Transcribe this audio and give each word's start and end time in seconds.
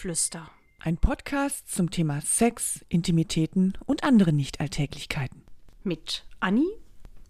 Buschgeflüster. 0.00 0.50
Ein 0.78 0.96
Podcast 0.96 1.70
zum 1.70 1.90
Thema 1.90 2.22
Sex, 2.22 2.86
Intimitäten 2.88 3.74
und 3.84 4.02
andere 4.02 4.32
Nichtalltäglichkeiten. 4.32 5.42
Mit 5.82 6.24
Anni 6.40 6.66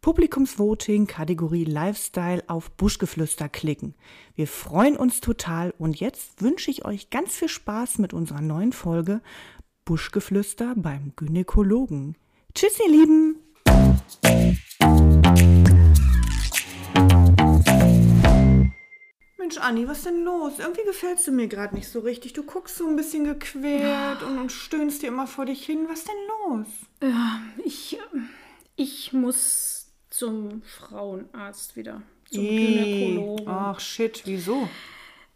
Publikumsvoting, 0.00 1.06
Kategorie 1.06 1.64
Lifestyle 1.64 2.42
auf 2.48 2.72
Buschgeflüster 2.72 3.48
klicken. 3.48 3.94
Wir 4.34 4.48
freuen 4.48 4.96
uns 4.96 5.20
total 5.20 5.72
und 5.78 6.00
jetzt 6.00 6.42
wünsche 6.42 6.72
ich 6.72 6.84
euch 6.84 7.10
ganz 7.10 7.36
viel 7.36 7.48
Spaß 7.48 7.98
mit 7.98 8.12
unserer 8.12 8.40
neuen 8.40 8.72
Folge 8.72 9.20
Buschgeflüster 9.84 10.74
beim 10.76 11.12
Gynäkologen. 11.14 12.16
Tschüss, 12.52 12.80
ihr 12.84 12.90
Lieben! 12.90 13.51
Mensch, 19.38 19.58
Anni, 19.58 19.88
was 19.88 20.02
denn 20.04 20.24
los? 20.24 20.54
Irgendwie 20.58 20.84
gefällst 20.84 21.26
du 21.26 21.32
mir 21.32 21.48
gerade 21.48 21.74
nicht 21.74 21.88
so 21.88 22.00
richtig. 22.00 22.32
Du 22.32 22.44
guckst 22.44 22.76
so 22.78 22.86
ein 22.86 22.96
bisschen 22.96 23.24
gequält 23.24 24.22
und, 24.22 24.38
und 24.38 24.52
stöhnst 24.52 25.02
dir 25.02 25.08
immer 25.08 25.26
vor 25.26 25.46
dich 25.46 25.64
hin. 25.64 25.86
Was 25.88 26.04
denn 26.04 26.14
los? 26.28 26.66
Ja, 27.02 27.40
ich, 27.64 27.98
ich 28.76 29.12
muss 29.12 29.92
zum 30.10 30.62
Frauenarzt 30.62 31.76
wieder. 31.76 32.02
Zum 32.30 32.44
Gynäkologen. 32.46 33.48
Ach, 33.48 33.80
shit, 33.80 34.22
wieso? 34.24 34.68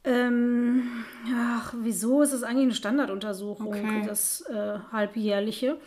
Ähm, 0.04 1.04
ach, 1.34 1.74
wieso 1.82 2.22
ist 2.22 2.32
es 2.32 2.44
eigentlich 2.44 2.64
eine 2.66 2.74
Standarduntersuchung, 2.74 3.66
Okay. 3.66 4.04
das 4.06 4.42
äh, 4.42 4.78
halbjährliche? 4.92 5.78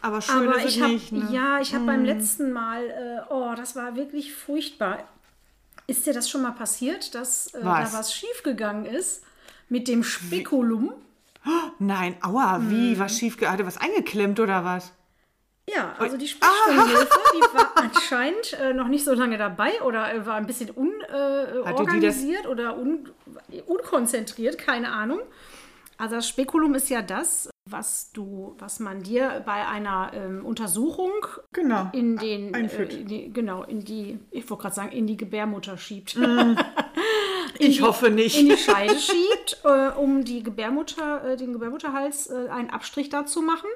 Aber 0.00 0.20
schön 0.20 0.48
Aber 0.48 0.58
ist 0.58 0.64
es 0.64 0.76
ich 0.76 0.82
habe, 0.82 0.92
nicht, 0.92 1.12
ne? 1.12 1.28
ja, 1.30 1.60
ich 1.60 1.74
habe 1.74 1.86
beim 1.86 2.04
letzten 2.04 2.52
Mal, 2.52 2.84
äh, 2.84 3.32
oh, 3.32 3.54
das 3.56 3.76
war 3.76 3.96
wirklich 3.96 4.34
furchtbar. 4.34 5.08
Ist 5.86 6.06
dir 6.06 6.12
das 6.12 6.28
schon 6.28 6.42
mal 6.42 6.52
passiert, 6.52 7.14
dass 7.14 7.54
äh, 7.54 7.60
Was? 7.62 7.92
da 7.92 7.98
was 7.98 8.14
schiefgegangen 8.14 8.86
ist 8.86 9.22
mit 9.68 9.88
dem 9.88 10.04
Spekulum? 10.04 10.92
Nein, 11.78 12.16
aua, 12.22 12.60
wie? 12.68 12.92
Hm. 12.92 12.98
Was 12.98 13.18
schief? 13.18 13.40
Hat 13.40 13.58
er 13.60 13.66
was 13.66 13.78
eingeklemmt 13.78 14.38
oder 14.40 14.64
was? 14.64 14.92
Ja, 15.74 15.94
also 15.98 16.16
die 16.16 16.28
Sprechstundenhilfe, 16.28 17.18
die 17.34 17.40
war 17.56 17.72
anscheinend 17.76 18.54
äh, 18.54 18.72
noch 18.72 18.88
nicht 18.88 19.04
so 19.04 19.12
lange 19.12 19.36
dabei 19.36 19.82
oder 19.82 20.14
äh, 20.14 20.24
war 20.24 20.36
ein 20.36 20.46
bisschen 20.46 20.70
unorganisiert 20.70 22.44
äh, 22.44 22.48
Hatte 22.48 22.48
oder 22.48 22.78
un, 22.78 23.10
unkonzentriert, 23.66 24.56
keine 24.56 24.92
Ahnung. 24.92 25.20
Also 25.98 26.14
das 26.16 26.28
Spekulum 26.28 26.74
ist 26.74 26.88
ja 26.88 27.02
das, 27.02 27.50
was 27.70 28.12
du, 28.12 28.54
was 28.58 28.80
man 28.80 29.02
dir 29.02 29.42
bei 29.46 29.66
einer 29.66 30.10
ähm, 30.14 30.44
Untersuchung 30.46 31.12
Genau. 31.52 31.88
in 31.92 32.16
den, 32.16 32.54
Einführt. 32.54 32.92
äh, 32.92 33.00
in 33.00 33.06
die, 33.08 33.32
genau, 33.32 33.62
in 33.64 33.84
die, 33.84 34.18
ich 34.30 34.48
wollte 34.50 34.62
gerade 34.62 34.74
sagen, 34.74 34.92
in 34.92 35.06
die 35.06 35.16
Gebärmutter 35.16 35.76
schiebt. 35.78 36.16
ich 37.58 37.76
die- 37.78 37.82
hoffe 37.82 38.10
nicht. 38.10 38.38
in 38.38 38.48
die 38.48 38.56
Scheide 38.56 38.98
schiebt, 38.98 39.60
äh, 39.64 39.88
um 39.90 40.24
die 40.24 40.42
Gebärmutter, 40.42 41.24
äh, 41.32 41.36
den 41.36 41.52
Gebärmutterhals 41.52 42.28
äh, 42.28 42.48
einen 42.48 42.70
Abstrich 42.70 43.08
da 43.08 43.26
zu 43.26 43.42
machen. 43.42 43.68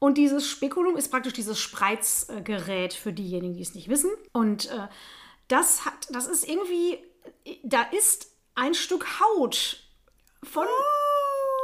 Und 0.00 0.16
dieses 0.16 0.46
Spekulum 0.48 0.96
ist 0.96 1.10
praktisch 1.10 1.32
dieses 1.32 1.58
Spreizgerät 1.58 2.94
für 2.94 3.12
diejenigen, 3.12 3.54
die 3.54 3.62
es 3.62 3.74
nicht 3.74 3.88
wissen. 3.88 4.10
Und 4.32 4.66
äh, 4.70 4.86
das 5.48 5.84
hat, 5.84 5.94
das 6.10 6.28
ist 6.28 6.48
irgendwie, 6.48 6.98
da 7.64 7.82
ist 7.96 8.30
ein 8.54 8.74
Stück 8.74 9.06
Haut 9.20 9.82
von 10.44 10.66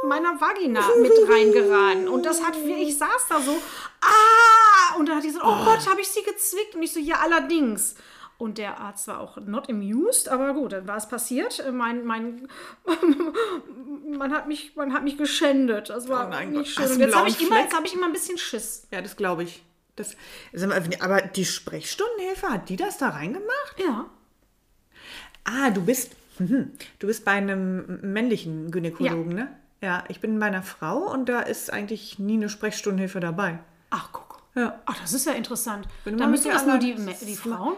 meiner 0.07 0.39
Vagina 0.39 0.81
mit 1.01 1.11
reingeraten. 1.27 2.07
Und 2.07 2.25
das 2.25 2.43
hat, 2.43 2.55
ich 2.55 2.97
saß 2.97 3.27
da 3.29 3.39
so, 3.41 3.57
ah! 4.01 4.95
Und 4.97 5.09
da 5.09 5.15
hat 5.15 5.23
die 5.23 5.31
so, 5.31 5.39
oh 5.41 5.65
Gott, 5.65 5.87
habe 5.89 6.01
ich 6.01 6.07
sie 6.07 6.23
gezwickt? 6.23 6.75
Und 6.75 6.83
ich 6.83 6.93
so, 6.93 6.99
ja, 6.99 7.17
allerdings. 7.23 7.95
Und 8.37 8.57
der 8.57 8.79
Arzt 8.79 9.07
war 9.07 9.21
auch 9.21 9.37
not 9.37 9.69
amused, 9.69 10.27
aber 10.27 10.53
gut, 10.53 10.73
dann 10.73 10.87
war 10.87 10.97
es 10.97 11.07
passiert. 11.07 11.63
Mein, 11.71 12.05
mein, 12.05 12.49
man 14.17 14.33
hat 14.33 14.47
mich, 14.47 14.75
man 14.75 14.93
hat 14.93 15.03
mich 15.03 15.17
geschändet. 15.17 15.89
Das 15.89 16.09
war 16.09 16.27
Oh 16.29 16.49
nicht 16.49 16.73
schön. 16.73 16.91
Und 16.91 16.99
jetzt 16.99 17.15
habe 17.15 17.29
ich, 17.29 17.41
immer- 17.41 17.61
jetzt 17.61 17.73
hab 17.73 17.85
ich 17.85 17.93
immer 17.93 18.07
ein 18.07 18.13
bisschen 18.13 18.37
Schiss. 18.37 18.87
Ja, 18.91 19.01
das 19.01 19.15
glaube 19.15 19.43
ich. 19.43 19.63
Das, 19.95 20.17
aber 20.99 21.21
die 21.21 21.45
Sprechstundenhilfe, 21.45 22.49
hat 22.49 22.67
die 22.67 22.75
das 22.75 22.97
da 22.97 23.09
reingemacht? 23.09 23.79
Ja. 23.79 24.09
Ah, 25.45 25.69
du 25.69 25.85
bist, 25.85 26.11
mhm. 26.37 26.73
du 26.99 27.07
bist 27.07 27.23
bei 27.23 27.31
einem 27.31 27.99
männlichen 28.01 28.71
Gynäkologen, 28.71 29.37
Ja. 29.37 29.43
ne? 29.45 29.59
Ja, 29.81 30.03
ich 30.07 30.19
bin 30.19 30.39
bei 30.39 30.47
einer 30.47 30.63
Frau 30.63 30.97
und 31.11 31.29
da 31.29 31.41
ist 31.41 31.71
eigentlich 31.71 32.17
nie 32.19 32.35
eine 32.35 32.49
Sprechstundenhilfe 32.49 33.19
dabei. 33.19 33.59
Ach, 33.89 34.09
guck. 34.11 34.41
Ja. 34.55 34.79
Ach, 34.85 34.97
das 34.99 35.13
ist 35.13 35.25
ja 35.25 35.33
interessant. 35.33 35.87
Da 36.05 36.27
müssen 36.27 36.51
das 36.51 36.65
nur 36.65 36.77
die, 36.77 36.95
die 36.95 37.35
Frauen. 37.35 37.75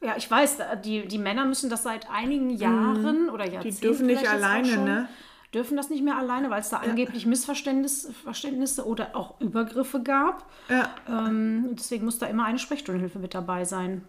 Ja, 0.00 0.14
ich 0.16 0.30
weiß, 0.30 0.58
die, 0.84 1.08
die 1.08 1.18
Männer 1.18 1.44
müssen 1.44 1.70
das 1.70 1.82
seit 1.82 2.08
einigen 2.08 2.50
Jahren 2.50 3.30
oder 3.30 3.48
Jahrzehnten. 3.48 3.78
Mhm. 3.78 3.80
dürfen 3.80 4.06
nicht 4.06 4.28
alleine, 4.28 4.68
schon, 4.68 4.84
ne? 4.84 5.08
Dürfen 5.52 5.76
das 5.78 5.88
nicht 5.88 6.04
mehr 6.04 6.16
alleine, 6.16 6.50
weil 6.50 6.60
es 6.60 6.68
da 6.68 6.76
angeblich 6.76 7.24
Missverständnisse 7.24 8.12
Verständnisse 8.12 8.86
oder 8.86 9.16
auch 9.16 9.40
Übergriffe 9.40 10.02
gab. 10.02 10.46
Ja. 10.68 10.90
Ähm, 11.08 11.66
und 11.70 11.80
deswegen 11.80 12.04
muss 12.04 12.18
da 12.18 12.26
immer 12.26 12.44
eine 12.44 12.58
Sprechstundenhilfe 12.58 13.18
mit 13.18 13.34
dabei 13.34 13.64
sein. 13.64 14.06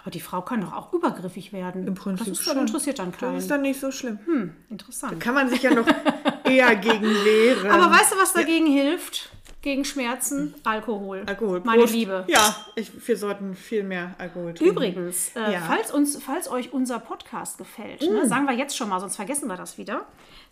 Aber 0.00 0.10
die 0.10 0.20
Frau 0.20 0.42
kann 0.42 0.60
doch 0.60 0.72
auch 0.72 0.92
übergriffig 0.92 1.52
werden. 1.52 1.86
Im 1.86 1.94
Prinzip 1.94 2.26
das 2.28 2.38
ist 2.38 2.44
schon. 2.44 2.58
interessiert 2.58 2.98
dann 2.98 3.10
Das 3.10 3.20
keinen. 3.20 3.36
ist 3.36 3.50
dann 3.50 3.62
nicht 3.62 3.80
so 3.80 3.90
schlimm. 3.90 4.54
Interessant. 4.70 5.18
Kann 5.20 5.34
man 5.34 5.48
sich 5.48 5.62
ja 5.62 5.74
noch 5.74 5.86
eher 6.44 6.76
gegen 6.76 7.02
wehren. 7.02 7.70
Aber 7.70 7.90
weißt 7.92 8.12
du, 8.12 8.16
was 8.18 8.32
dagegen 8.32 8.66
hilft? 8.66 9.30
Gegen 9.60 9.84
Schmerzen? 9.84 10.54
Alkohol. 10.64 11.24
Alkohol. 11.26 11.60
Meine 11.64 11.82
Prost. 11.82 11.92
Liebe. 11.92 12.24
Ja, 12.28 12.54
ich, 12.76 12.90
wir 13.06 13.16
sollten 13.16 13.56
viel 13.56 13.82
mehr 13.82 14.14
Alkohol 14.16 14.54
trinken. 14.54 14.72
Übrigens, 14.72 15.32
äh, 15.34 15.54
Ja. 15.54 15.60
falls, 15.66 15.90
uns, 15.90 16.16
falls 16.22 16.48
euch 16.48 16.72
unser 16.72 17.00
Podcast 17.00 17.58
gefällt, 17.58 18.00
ne, 18.02 18.26
sagen 18.28 18.46
wir 18.46 18.54
jetzt 18.54 18.76
schon 18.76 18.88
mal, 18.88 19.00
sonst 19.00 19.16
vergessen 19.16 19.48
wir 19.48 19.56
das 19.56 19.76
wieder. 19.76 20.06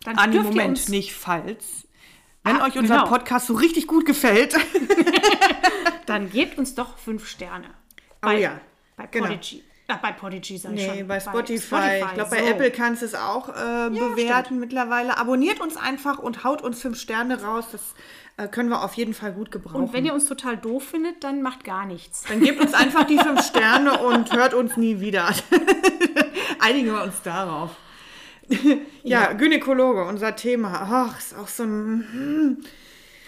Dann 0.04 0.18
Anni, 0.18 0.32
dürft 0.32 0.46
ihr 0.48 0.50
Moment, 0.50 0.78
uns, 0.78 0.88
nicht 0.88 1.14
falls. 1.14 1.86
Wenn 2.42 2.56
Ah, 2.60 2.66
euch 2.66 2.76
unser 2.76 2.96
genau. 2.96 3.08
Podcast 3.08 3.46
so 3.46 3.54
richtig 3.54 3.86
gut 3.86 4.06
gefällt. 4.06 4.56
dann 6.06 6.30
gebt 6.30 6.58
uns 6.58 6.74
doch 6.74 6.98
fünf 6.98 7.26
Sterne. 7.28 7.68
Oh 8.24 8.30
ja, 8.30 8.60
Bei 8.96 9.06
genau. 9.06 9.26
Podigy. 9.26 9.62
Ach, 9.88 9.98
bei 9.98 10.12
Podigy 10.12 10.58
sag 10.58 10.72
ich 10.72 10.86
Nee, 10.86 10.98
schon. 10.98 11.08
bei 11.08 11.20
Spotify. 11.20 12.02
Ich 12.04 12.14
glaube, 12.14 12.30
bei 12.30 12.42
so. 12.42 12.50
Apple 12.50 12.70
kannst 12.72 13.02
du 13.02 13.06
es 13.06 13.14
auch 13.14 13.48
äh, 13.50 13.90
bewerten 13.90 14.58
mittlerweile. 14.58 15.16
Abonniert 15.16 15.60
uns 15.60 15.76
einfach 15.76 16.18
und 16.18 16.42
haut 16.42 16.62
uns 16.62 16.80
fünf 16.80 16.98
Sterne 16.98 17.40
raus. 17.42 17.66
Das 17.70 17.94
äh, 18.36 18.48
können 18.48 18.68
wir 18.68 18.82
auf 18.82 18.94
jeden 18.94 19.14
Fall 19.14 19.32
gut 19.32 19.52
gebrauchen. 19.52 19.84
Und 19.84 19.92
wenn 19.92 20.04
ihr 20.04 20.12
uns 20.12 20.26
total 20.26 20.56
doof 20.56 20.88
findet, 20.88 21.22
dann 21.22 21.40
macht 21.40 21.62
gar 21.62 21.86
nichts. 21.86 22.24
Dann 22.28 22.40
gebt 22.40 22.60
uns 22.60 22.74
einfach 22.74 23.04
die 23.04 23.18
fünf 23.18 23.42
Sterne 23.46 23.98
und 23.98 24.32
hört 24.32 24.54
uns 24.54 24.76
nie 24.76 24.98
wieder. 24.98 25.28
Einigen 26.58 26.88
wir 26.88 27.02
uns 27.02 27.22
darauf. 27.22 27.76
ja, 29.04 29.32
Gynäkologe, 29.34 30.04
unser 30.04 30.34
Thema. 30.34 30.88
Ach, 30.90 31.18
ist 31.18 31.36
auch 31.36 31.48
so 31.48 31.62
ein. 31.62 32.58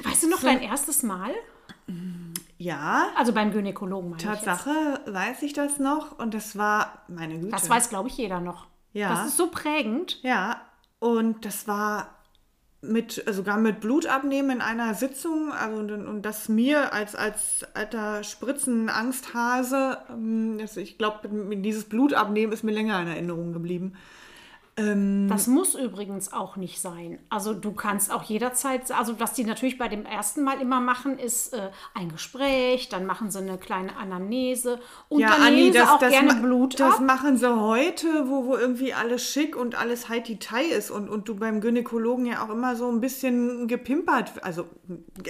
Weißt 0.03 0.25
du 0.25 0.29
noch 0.29 0.41
dein 0.41 0.61
erstes 0.61 1.03
Mal? 1.03 1.31
Ja, 2.59 3.07
Also 3.17 3.33
beim 3.33 3.53
Gynäkologen, 3.53 4.11
meine 4.11 4.23
ich. 4.23 4.29
Tatsache 4.29 5.01
weiß 5.07 5.43
ich 5.43 5.53
das 5.53 5.79
noch. 5.79 6.19
Und 6.19 6.35
das 6.35 6.59
war, 6.59 7.03
meine 7.09 7.39
Güte. 7.39 7.53
Das 7.53 7.71
weiß, 7.71 7.89
glaube 7.89 8.09
ich, 8.09 8.17
jeder 8.17 8.41
noch. 8.41 8.67
Ja. 8.93 9.11
Das 9.11 9.29
ist 9.29 9.37
so 9.37 9.49
prägend. 9.49 10.21
Ja, 10.23 10.61
und 10.99 11.45
das 11.45 11.69
war 11.69 12.17
mit, 12.81 13.25
sogar 13.31 13.59
mit 13.59 13.81
Blutabnehmen 13.81 14.51
in 14.57 14.61
einer 14.61 14.95
Sitzung. 14.95 15.53
Also, 15.53 15.79
und, 15.79 15.91
und 16.07 16.23
das 16.23 16.49
mir 16.49 16.93
als, 16.93 17.15
als 17.15 17.65
alter 17.75 18.25
Spritzenangsthase, 18.25 19.99
ähm, 20.11 20.59
das, 20.59 20.77
ich 20.77 20.99
glaube, 20.99 21.29
dieses 21.57 21.85
Blutabnehmen 21.89 22.53
ist 22.53 22.65
mir 22.65 22.73
länger 22.73 23.01
in 23.03 23.09
Erinnerung 23.09 23.53
geblieben. 23.53 23.95
Ähm, 24.79 25.27
Das 25.29 25.49
muss 25.49 25.75
übrigens 25.75 26.33
auch 26.33 26.57
nicht 26.57 26.81
sein. 26.81 27.19
Also 27.29 27.53
du 27.53 27.73
kannst 27.73 28.13
auch 28.13 28.23
jederzeit, 28.23 28.91
also 28.93 29.19
was 29.19 29.33
die 29.33 29.45
natürlich 29.45 29.77
bei 29.77 29.89
dem 29.89 30.07
ersten 30.07 30.45
Mal 30.45 30.61
immer 30.61 30.81
machen, 30.81 31.19
ist 31.19 31.53
äh, 31.53 31.71
ein 31.95 32.11
Gespräch, 32.13 32.89
dann 32.89 33.05
machen 33.05 33.31
sie 33.31 33.41
eine 33.41 33.59
kleine 33.59 33.97
Anamnese 33.97 34.79
und 35.09 35.21
ja, 35.21 35.31
dann 35.31 35.43
Anni, 35.43 35.57
nehmen 35.57 35.73
sie 35.73 35.79
das, 35.79 35.89
auch 35.89 35.99
das, 35.99 36.11
gerne 36.11 36.35
Blut 36.35 36.79
das 36.79 36.95
ab. 36.95 37.01
machen 37.01 37.37
sie 37.37 37.61
heute, 37.61 38.29
wo, 38.29 38.47
wo 38.47 38.57
irgendwie 38.57 38.95
alles 38.95 39.29
schick 39.29 39.57
und 39.57 39.75
alles 39.75 40.09
Heiti-Tai 40.09 40.65
ist 40.65 40.91
und, 40.93 41.09
und 41.09 41.29
du 41.29 41.35
beim 41.35 41.61
Gynäkologen 41.61 42.27
ja 42.27 42.45
auch 42.45 42.51
immer 42.51 42.77
so 42.77 42.89
ein 42.89 43.01
bisschen 43.01 43.67
gepimpert, 43.67 44.33
also 44.45 44.65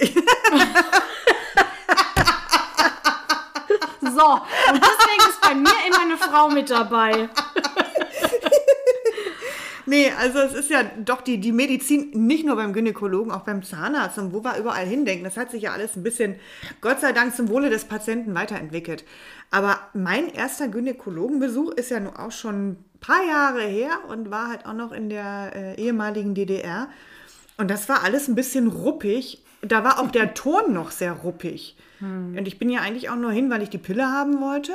So, 4.01 4.25
und 4.33 4.81
deswegen 4.83 5.29
ist 5.29 5.41
bei 5.41 5.55
mir 5.55 5.69
immer 5.87 6.01
eine 6.01 6.17
Frau 6.17 6.49
mit 6.49 6.69
dabei. 6.69 7.29
Nee, 9.89 10.11
also 10.19 10.37
es 10.37 10.53
ist 10.53 10.69
ja 10.69 10.83
doch 11.03 11.21
die, 11.21 11.39
die 11.39 11.51
Medizin, 11.51 12.11
nicht 12.11 12.45
nur 12.45 12.55
beim 12.57 12.73
Gynäkologen, 12.73 13.31
auch 13.31 13.41
beim 13.41 13.63
Zahnarzt 13.63 14.19
und 14.19 14.33
wo 14.33 14.43
wir 14.43 14.57
überall 14.57 14.85
hindenken. 14.85 15.23
Das 15.23 15.35
hat 15.35 15.49
sich 15.49 15.63
ja 15.63 15.71
alles 15.71 15.95
ein 15.95 16.03
bisschen, 16.03 16.35
Gott 16.79 16.99
sei 16.99 17.11
Dank, 17.11 17.35
zum 17.35 17.49
Wohle 17.49 17.71
des 17.71 17.85
Patienten 17.85 18.35
weiterentwickelt. 18.35 19.03
Aber 19.49 19.79
mein 19.95 20.29
erster 20.29 20.67
Gynäkologenbesuch 20.67 21.71
ist 21.71 21.89
ja 21.89 21.99
nun 21.99 22.15
auch 22.15 22.31
schon 22.31 22.69
ein 22.69 22.85
paar 22.99 23.25
Jahre 23.25 23.63
her 23.63 23.89
und 24.09 24.29
war 24.29 24.49
halt 24.49 24.67
auch 24.67 24.73
noch 24.73 24.91
in 24.91 25.09
der 25.09 25.53
äh, 25.55 25.81
ehemaligen 25.81 26.35
DDR. 26.35 26.87
Und 27.57 27.71
das 27.71 27.89
war 27.89 28.03
alles 28.03 28.27
ein 28.27 28.35
bisschen 28.35 28.67
ruppig. 28.67 29.43
Da 29.61 29.83
war 29.83 29.99
auch 29.99 30.11
der 30.11 30.33
Ton 30.35 30.71
noch 30.71 30.91
sehr 30.91 31.13
ruppig. 31.13 31.75
Und 32.37 32.47
ich 32.47 32.59
bin 32.59 32.69
ja 32.69 32.81
eigentlich 32.81 33.09
auch 33.09 33.15
nur 33.15 33.31
hin, 33.31 33.49
weil 33.49 33.63
ich 33.63 33.71
die 33.71 33.79
Pille 33.79 34.07
haben 34.07 34.39
wollte. 34.39 34.73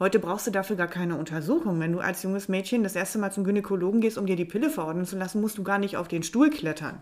Heute 0.00 0.18
brauchst 0.18 0.48
du 0.48 0.50
dafür 0.50 0.74
gar 0.74 0.88
keine 0.88 1.16
Untersuchung. 1.16 1.78
Wenn 1.78 1.92
du 1.92 2.00
als 2.00 2.24
junges 2.24 2.48
Mädchen 2.48 2.82
das 2.82 2.96
erste 2.96 3.18
Mal 3.18 3.30
zum 3.30 3.44
Gynäkologen 3.44 4.00
gehst, 4.00 4.18
um 4.18 4.26
dir 4.26 4.34
die 4.34 4.44
Pille 4.44 4.68
verordnen 4.68 5.06
zu 5.06 5.16
lassen, 5.16 5.40
musst 5.40 5.56
du 5.56 5.62
gar 5.62 5.78
nicht 5.78 5.96
auf 5.96 6.08
den 6.08 6.24
Stuhl 6.24 6.50
klettern. 6.50 6.98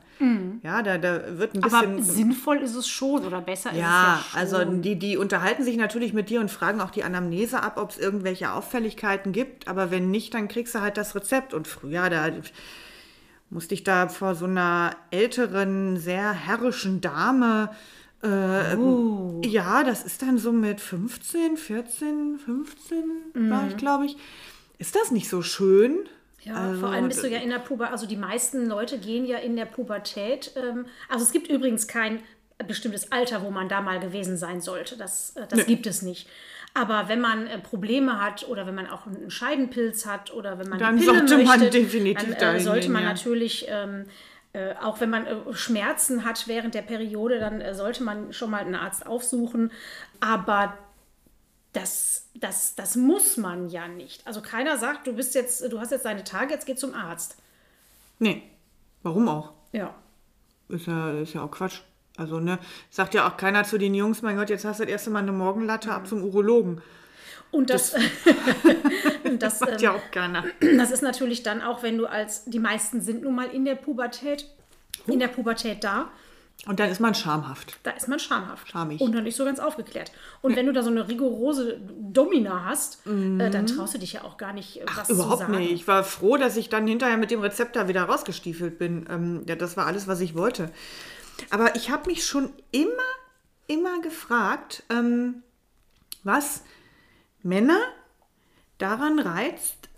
Ja, 0.62 0.82
da, 0.82 0.98
da 0.98 1.38
wird 1.38 1.54
ein 1.54 1.64
Aber 1.64 1.86
bisschen. 1.86 2.02
sinnvoll 2.04 2.58
ist 2.58 2.74
es 2.74 2.86
schon 2.86 3.24
oder 3.24 3.40
besser 3.40 3.70
ist 3.70 3.78
Ja, 3.78 4.18
es 4.20 4.34
ja 4.34 4.38
also 4.38 4.56
schon. 4.58 4.82
die, 4.82 4.98
die 4.98 5.16
unterhalten 5.16 5.64
sich 5.64 5.78
natürlich 5.78 6.12
mit 6.12 6.28
dir 6.28 6.40
und 6.40 6.50
fragen 6.50 6.82
auch 6.82 6.90
die 6.90 7.02
Anamnese 7.02 7.62
ab, 7.62 7.78
ob 7.80 7.90
es 7.90 7.98
irgendwelche 7.98 8.52
Auffälligkeiten 8.52 9.32
gibt. 9.32 9.68
Aber 9.68 9.90
wenn 9.90 10.10
nicht, 10.10 10.34
dann 10.34 10.48
kriegst 10.48 10.74
du 10.74 10.82
halt 10.82 10.98
das 10.98 11.14
Rezept. 11.14 11.54
Und 11.54 11.66
früher, 11.68 12.10
da 12.10 12.28
musste 13.48 13.72
ich 13.74 13.84
da 13.84 14.08
vor 14.08 14.34
so 14.34 14.44
einer 14.44 14.94
älteren, 15.10 15.96
sehr 15.96 16.32
herrischen 16.32 17.00
Dame. 17.00 17.70
Äh, 18.22 18.76
Oh. 18.76 19.40
Ja, 19.44 19.82
das 19.84 20.04
ist 20.04 20.22
dann 20.22 20.38
so 20.38 20.52
mit 20.52 20.80
15, 20.80 21.56
14, 21.56 22.38
15, 22.38 23.04
war 23.50 23.62
Mhm. 23.62 23.68
ich, 23.70 23.76
glaube 23.76 24.06
ich. 24.06 24.16
Ist 24.78 24.94
das 24.96 25.10
nicht 25.10 25.28
so 25.28 25.42
schön? 25.42 25.96
Ja, 26.42 26.54
Also, 26.54 26.80
vor 26.80 26.90
allem 26.90 27.08
bist 27.08 27.22
du 27.22 27.28
ja 27.28 27.38
in 27.38 27.50
der 27.50 27.58
Pubertät, 27.58 27.92
also 27.92 28.06
die 28.06 28.16
meisten 28.16 28.66
Leute 28.66 28.98
gehen 28.98 29.24
ja 29.24 29.38
in 29.38 29.54
der 29.56 29.64
Pubertät. 29.66 30.52
Ähm, 30.56 30.86
also 31.08 31.24
es 31.24 31.30
gibt 31.32 31.48
übrigens 31.48 31.86
kein 31.86 32.20
bestimmtes 32.66 33.10
Alter, 33.12 33.42
wo 33.42 33.50
man 33.50 33.68
da 33.68 33.80
mal 33.80 34.00
gewesen 34.00 34.36
sein 34.36 34.60
sollte. 34.60 34.96
Das, 34.96 35.36
äh, 35.36 35.46
das 35.48 35.66
gibt 35.66 35.86
es 35.86 36.02
nicht. 36.02 36.28
Aber 36.74 37.08
wenn 37.08 37.20
man 37.20 37.46
äh, 37.46 37.58
Probleme 37.58 38.20
hat 38.20 38.48
oder 38.48 38.66
wenn 38.66 38.74
man 38.74 38.88
auch 38.88 39.06
einen 39.06 39.30
Scheidenpilz 39.30 40.06
hat 40.06 40.32
oder 40.32 40.58
wenn 40.58 40.68
man 40.68 40.78
Dann 40.78 40.98
sollte 40.98 41.36
man 41.38 41.60
möchte, 41.60 41.70
definitiv 41.70 42.36
dann 42.38 42.56
äh, 42.56 42.60
sollte 42.60 42.82
gehen, 42.86 42.92
man 42.92 43.02
ja. 43.02 43.08
natürlich 43.10 43.66
ähm, 43.68 44.06
äh, 44.52 44.74
auch 44.82 45.00
wenn 45.00 45.10
man 45.10 45.26
äh, 45.26 45.54
Schmerzen 45.54 46.24
hat 46.24 46.46
während 46.46 46.74
der 46.74 46.82
Periode, 46.82 47.38
dann 47.38 47.60
äh, 47.60 47.74
sollte 47.74 48.02
man 48.02 48.32
schon 48.32 48.50
mal 48.50 48.60
einen 48.60 48.74
Arzt 48.74 49.06
aufsuchen. 49.06 49.72
Aber 50.20 50.76
das, 51.72 52.28
das, 52.34 52.74
das 52.74 52.96
muss 52.96 53.36
man 53.36 53.68
ja 53.70 53.88
nicht. 53.88 54.26
Also 54.26 54.42
keiner 54.42 54.76
sagt, 54.76 55.06
du 55.06 55.14
bist 55.14 55.34
jetzt, 55.34 55.72
du 55.72 55.80
hast 55.80 55.90
jetzt 55.90 56.04
deine 56.04 56.24
Tage, 56.24 56.52
jetzt 56.52 56.66
geh 56.66 56.74
zum 56.74 56.94
Arzt. 56.94 57.36
Nee, 58.18 58.42
warum 59.02 59.28
auch? 59.28 59.52
Ja. 59.72 59.94
Ist 60.68 60.86
ja, 60.86 61.12
ist 61.12 61.32
ja 61.32 61.44
auch 61.44 61.50
Quatsch. 61.50 61.80
Also, 62.18 62.40
ne, 62.40 62.58
sagt 62.90 63.14
ja 63.14 63.26
auch 63.26 63.38
keiner 63.38 63.64
zu 63.64 63.78
den 63.78 63.94
Jungs, 63.94 64.20
mein 64.20 64.36
Gott, 64.36 64.50
jetzt 64.50 64.66
hast 64.66 64.80
du 64.80 64.84
das 64.84 64.92
erste 64.92 65.10
Mal 65.10 65.20
eine 65.20 65.32
Morgenlatte 65.32 65.92
ab 65.92 66.06
zum 66.06 66.22
Urologen. 66.22 66.82
Und 67.52 67.70
das, 67.70 67.94
das, 69.38 69.60
Macht 69.60 69.70
ähm, 69.72 69.78
ja 69.78 69.92
auch 69.92 70.10
keiner. 70.10 70.44
das 70.76 70.90
ist 70.90 71.02
natürlich 71.02 71.42
dann 71.44 71.62
auch, 71.62 71.82
wenn 71.84 71.96
du 71.98 72.06
als, 72.06 72.44
die 72.46 72.58
meisten 72.58 73.00
sind 73.00 73.22
nun 73.22 73.34
mal 73.36 73.46
in 73.48 73.64
der 73.64 73.74
Pubertät, 73.76 74.46
in 75.06 75.18
der 75.20 75.28
Pubertät 75.28 75.84
da, 75.84 76.10
Und 76.66 76.80
dann 76.80 76.90
ist 76.90 77.00
man 77.00 77.14
schamhaft. 77.14 77.76
da 77.82 77.90
ist 77.92 78.08
man 78.08 78.18
schamhaft. 78.18 78.68
Schamig. 78.70 79.00
Und 79.00 79.12
dann 79.14 79.24
nicht 79.24 79.36
so 79.36 79.44
ganz 79.44 79.58
aufgeklärt. 79.58 80.12
Und 80.42 80.56
wenn 80.56 80.66
du 80.66 80.72
da 80.72 80.82
so 80.82 80.90
eine 80.90 81.06
rigorose 81.08 81.78
Domina 82.00 82.64
hast, 82.64 83.06
äh, 83.06 83.50
dann 83.50 83.66
traust 83.66 83.94
du 83.94 83.98
dich 83.98 84.14
ja 84.14 84.24
auch 84.24 84.36
gar 84.38 84.52
nicht, 84.52 84.80
äh, 84.80 84.84
was 84.96 85.08
zu 85.08 85.14
Mhm. 85.14 85.20
Überhaupt 85.20 85.40
sagen. 85.40 85.58
nicht. 85.58 85.72
Ich 85.72 85.86
war 85.88 86.04
froh, 86.04 86.36
dass 86.38 86.56
ich 86.56 86.68
dann 86.68 86.86
hinterher 86.86 87.16
mit 87.18 87.30
dem 87.30 87.40
Rezept 87.40 87.76
da 87.76 87.86
wieder 87.88 88.04
rausgestiefelt 88.04 88.78
bin. 88.78 89.06
Ähm, 89.10 89.42
ja, 89.46 89.56
das 89.56 89.76
war 89.76 89.86
alles, 89.86 90.06
was 90.08 90.20
ich 90.20 90.34
wollte. 90.34 90.70
Aber 91.50 91.74
ich 91.76 91.90
habe 91.90 92.08
mich 92.08 92.24
schon 92.24 92.50
immer, 92.70 92.88
immer 93.66 94.00
gefragt, 94.00 94.84
ähm, 94.90 95.42
was 96.24 96.62
Männer 97.42 97.80
daran 98.78 99.18
reizt, 99.18 99.88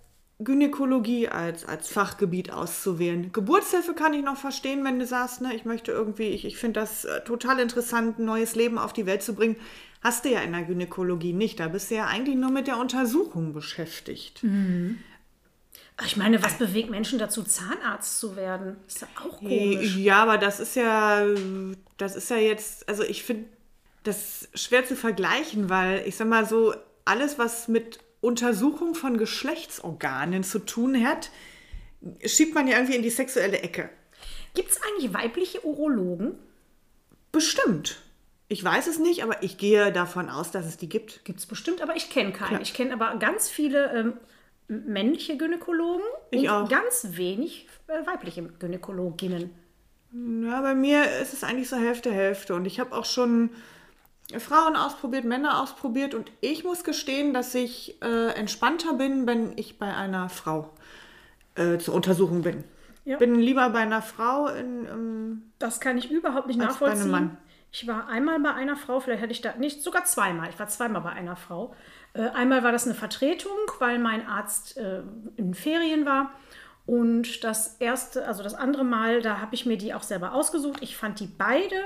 Gynäkologie 0.41 1.29
als, 1.29 1.65
als 1.65 1.89
Fachgebiet 1.89 2.51
auszuwählen. 2.51 3.33
Geburtshilfe 3.33 3.95
kann 3.95 4.15
ich 4.15 4.25
noch 4.25 4.37
verstehen, 4.37 4.85
wenn 4.85 4.99
du 4.99 5.07
sagst, 5.07 5.41
ne, 5.41 5.55
ich 5.55 5.65
möchte 5.65 5.93
irgendwie, 5.93 6.29
ich, 6.29 6.45
ich 6.45 6.57
finde 6.57 6.81
das 6.81 7.05
äh, 7.05 7.23
total 7.23 7.61
interessant, 7.61 8.19
ein 8.19 8.25
neues 8.25 8.55
Leben 8.55 8.79
auf 8.79 8.93
die 8.93 9.07
Welt 9.07 9.23
zu 9.23 9.35
bringen. 9.35 9.57
Hast 10.03 10.25
du 10.25 10.31
ja 10.31 10.41
in 10.41 10.53
der 10.53 10.63
Gynäkologie 10.63 11.33
nicht. 11.33 11.61
Da 11.61 11.69
bist 11.69 11.91
du 11.91 11.95
ja 11.95 12.07
eigentlich 12.07 12.37
nur 12.37 12.51
mit 12.51 12.67
der 12.67 12.79
Untersuchung 12.79 13.55
beschäftigt. 13.55 14.45
Ich 16.05 16.17
meine, 16.17 16.43
was 16.43 16.59
bewegt 16.59 16.91
Menschen 16.91 17.19
dazu, 17.19 17.43
Zahnarzt 17.43 18.19
zu 18.19 18.37
werden? 18.37 18.77
Ist 18.87 19.01
ja 19.01 19.09
auch 19.15 19.39
komisch. 19.39 19.97
Ja, 19.97 20.23
aber 20.23 20.37
das 20.37 20.61
ist 20.61 20.77
ja, 20.77 21.25
das 21.97 22.17
ist 22.17 22.29
ja 22.29 22.37
jetzt, 22.37 22.87
also 22.87 23.03
ich 23.03 23.23
finde 23.23 23.47
das 24.03 24.49
schwer 24.55 24.85
zu 24.85 24.97
vergleichen, 24.97 25.71
weil 25.71 26.03
ich 26.07 26.17
sag 26.17 26.29
mal 26.29 26.47
so, 26.47 26.75
alles, 27.05 27.39
was 27.39 27.69
mit 27.69 27.99
Untersuchung 28.21 28.95
von 28.95 29.19
Geschlechtsorganen 29.19 30.45
zu 30.45 30.59
tun 30.61 31.07
hat, 31.07 31.31
schiebt 32.25 32.55
man 32.55 32.67
ja 32.67 32.77
irgendwie 32.77 32.97
in 32.97 33.03
die 33.03 33.11
sexuelle 33.11 33.59
Ecke. 33.61 33.91
Gibt 34.55 34.71
es 34.71 34.81
eigentlich 34.83 35.13
weibliche 35.13 35.65
Urologen? 35.67 36.39
Bestimmt. 37.33 38.01
Ich 38.49 38.63
weiß 38.63 38.87
es 38.87 38.99
nicht, 38.99 39.23
aber 39.25 39.43
ich 39.43 39.59
gehe 39.59 39.91
davon 39.91 40.29
aus, 40.29 40.51
dass 40.51 40.67
es 40.67 40.77
die 40.77 40.89
gibt. 40.89 41.25
Gibt 41.25 41.41
es 41.41 41.47
bestimmt, 41.47 41.83
aber 41.83 41.97
ich 41.97 42.11
kenne 42.11 42.33
keinen. 42.33 42.49
Klar. 42.49 42.61
Ich 42.61 42.75
kenne 42.75 42.93
aber 42.93 43.17
ganz 43.17 43.49
viele 43.49 43.93
ähm, 43.93 44.13
männliche 44.69 45.37
Gynäkologen 45.37 46.05
Ich 46.31 46.43
und 46.43 46.49
auch. 46.49 46.69
ganz 46.69 47.07
wenig 47.13 47.67
äh, 47.89 48.07
weibliche 48.07 48.43
Gynäkologinnen. 48.43 49.51
Ja, 50.45 50.61
bei 50.61 50.75
mir 50.75 51.11
ist 51.21 51.33
es 51.33 51.43
eigentlich 51.43 51.69
so 51.69 51.77
Hälfte, 51.77 52.13
Hälfte. 52.13 52.55
Und 52.55 52.67
ich 52.67 52.79
habe 52.79 52.95
auch 52.95 53.05
schon 53.05 53.51
Frauen 54.41 54.77
ausprobiert, 54.77 55.25
Männer 55.25 55.61
ausprobiert. 55.63 56.15
Und 56.15 56.31
ich 56.41 56.65
muss 56.65 56.85
gestehen, 56.85 57.35
dass 57.35 57.55
ich 57.55 58.01
äh, 58.03 58.35
entspannter 58.35 58.95
bin, 58.95 59.27
wenn 59.27 59.57
ich 59.57 59.79
bei 59.79 59.95
einer 59.95 60.29
Frau 60.29 60.71
äh, 61.55 61.79
zur 61.79 61.95
Untersuchung 61.95 62.43
bin. 62.43 62.65
Ja. 63.05 63.19
Bin 63.19 63.35
lieber 63.35 63.69
bei 63.71 63.81
einer 63.81 64.03
Frau 64.03 64.49
in, 64.49 64.87
ähm, 64.87 65.43
Das 65.59 65.81
kann 65.81 65.99
ich 65.99 66.11
überhaupt 66.11 66.47
nicht 66.47 66.61
Als 66.61 66.79
bei 66.79 66.87
einem 66.87 66.95
nachvollziehen. 66.95 67.11
Mann. 67.11 67.39
Ich 67.71 67.87
war 67.89 68.09
einmal 68.09 68.39
bei 68.39 68.55
einer 68.55 68.77
Frau, 68.77 69.01
vielleicht 69.01 69.21
hätte 69.21 69.33
ich 69.33 69.41
da 69.41 69.55
nicht, 69.57 69.83
sogar 69.83 70.05
zweimal. 70.05 70.49
Ich 70.49 70.59
war 70.59 70.69
zweimal 70.69 71.03
bei 71.03 71.11
einer 71.11 71.35
Frau. 71.37 71.75
Äh, 72.13 72.29
einmal 72.29 72.63
war 72.63 72.73
das 72.73 72.85
eine 72.85 72.95
Vertretung, 72.95 73.53
weil 73.81 73.99
mein 73.99 74.27
Arzt 74.27 74.77
äh, 74.77 75.03
in 75.37 75.55
Ferien 75.55 76.07
war. 76.07 76.31
Und 76.87 77.43
das 77.45 77.77
erste, 77.79 78.27
also 78.27 78.43
das 78.43 78.55
andere 78.55 78.85
Mal, 78.85 79.23
da 79.23 79.41
habe 79.41 79.55
ich 79.55 79.67
mir 79.67 79.77
die 79.77 79.93
auch 79.93 80.03
selber 80.03 80.35
ausgesucht. 80.35 80.83
Ich 80.83 80.97
fand 80.97 81.19
die 81.19 81.27
beide 81.27 81.77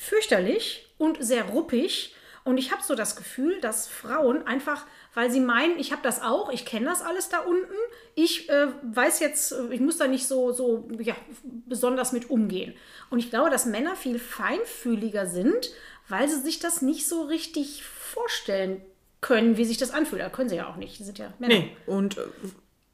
fürchterlich 0.00 0.86
und 0.96 1.22
sehr 1.22 1.44
ruppig. 1.44 2.14
Und 2.42 2.56
ich 2.56 2.72
habe 2.72 2.82
so 2.82 2.94
das 2.94 3.16
Gefühl, 3.16 3.60
dass 3.60 3.86
Frauen 3.86 4.46
einfach, 4.46 4.86
weil 5.12 5.30
sie 5.30 5.40
meinen, 5.40 5.78
ich 5.78 5.92
habe 5.92 6.00
das 6.02 6.22
auch, 6.22 6.50
ich 6.50 6.64
kenne 6.64 6.86
das 6.86 7.02
alles 7.02 7.28
da 7.28 7.40
unten, 7.40 7.74
ich 8.14 8.48
äh, 8.48 8.68
weiß 8.82 9.20
jetzt, 9.20 9.52
äh, 9.52 9.74
ich 9.74 9.80
muss 9.80 9.98
da 9.98 10.06
nicht 10.06 10.26
so, 10.26 10.52
so 10.52 10.88
ja, 10.98 11.14
besonders 11.42 12.12
mit 12.12 12.30
umgehen. 12.30 12.72
Und 13.10 13.18
ich 13.18 13.28
glaube, 13.28 13.50
dass 13.50 13.66
Männer 13.66 13.94
viel 13.94 14.18
feinfühliger 14.18 15.26
sind, 15.26 15.70
weil 16.08 16.30
sie 16.30 16.40
sich 16.40 16.58
das 16.58 16.80
nicht 16.80 17.06
so 17.06 17.24
richtig 17.24 17.84
vorstellen 17.84 18.80
können, 19.20 19.58
wie 19.58 19.66
sich 19.66 19.76
das 19.76 19.90
anfühlt. 19.90 20.22
Da 20.22 20.30
können 20.30 20.48
sie 20.48 20.56
ja 20.56 20.70
auch 20.70 20.76
nicht, 20.76 20.98
die 20.98 21.04
sind 21.04 21.18
ja 21.18 21.34
Männer. 21.38 21.56
Nee, 21.56 21.76
und 21.84 22.16
äh, 22.16 22.22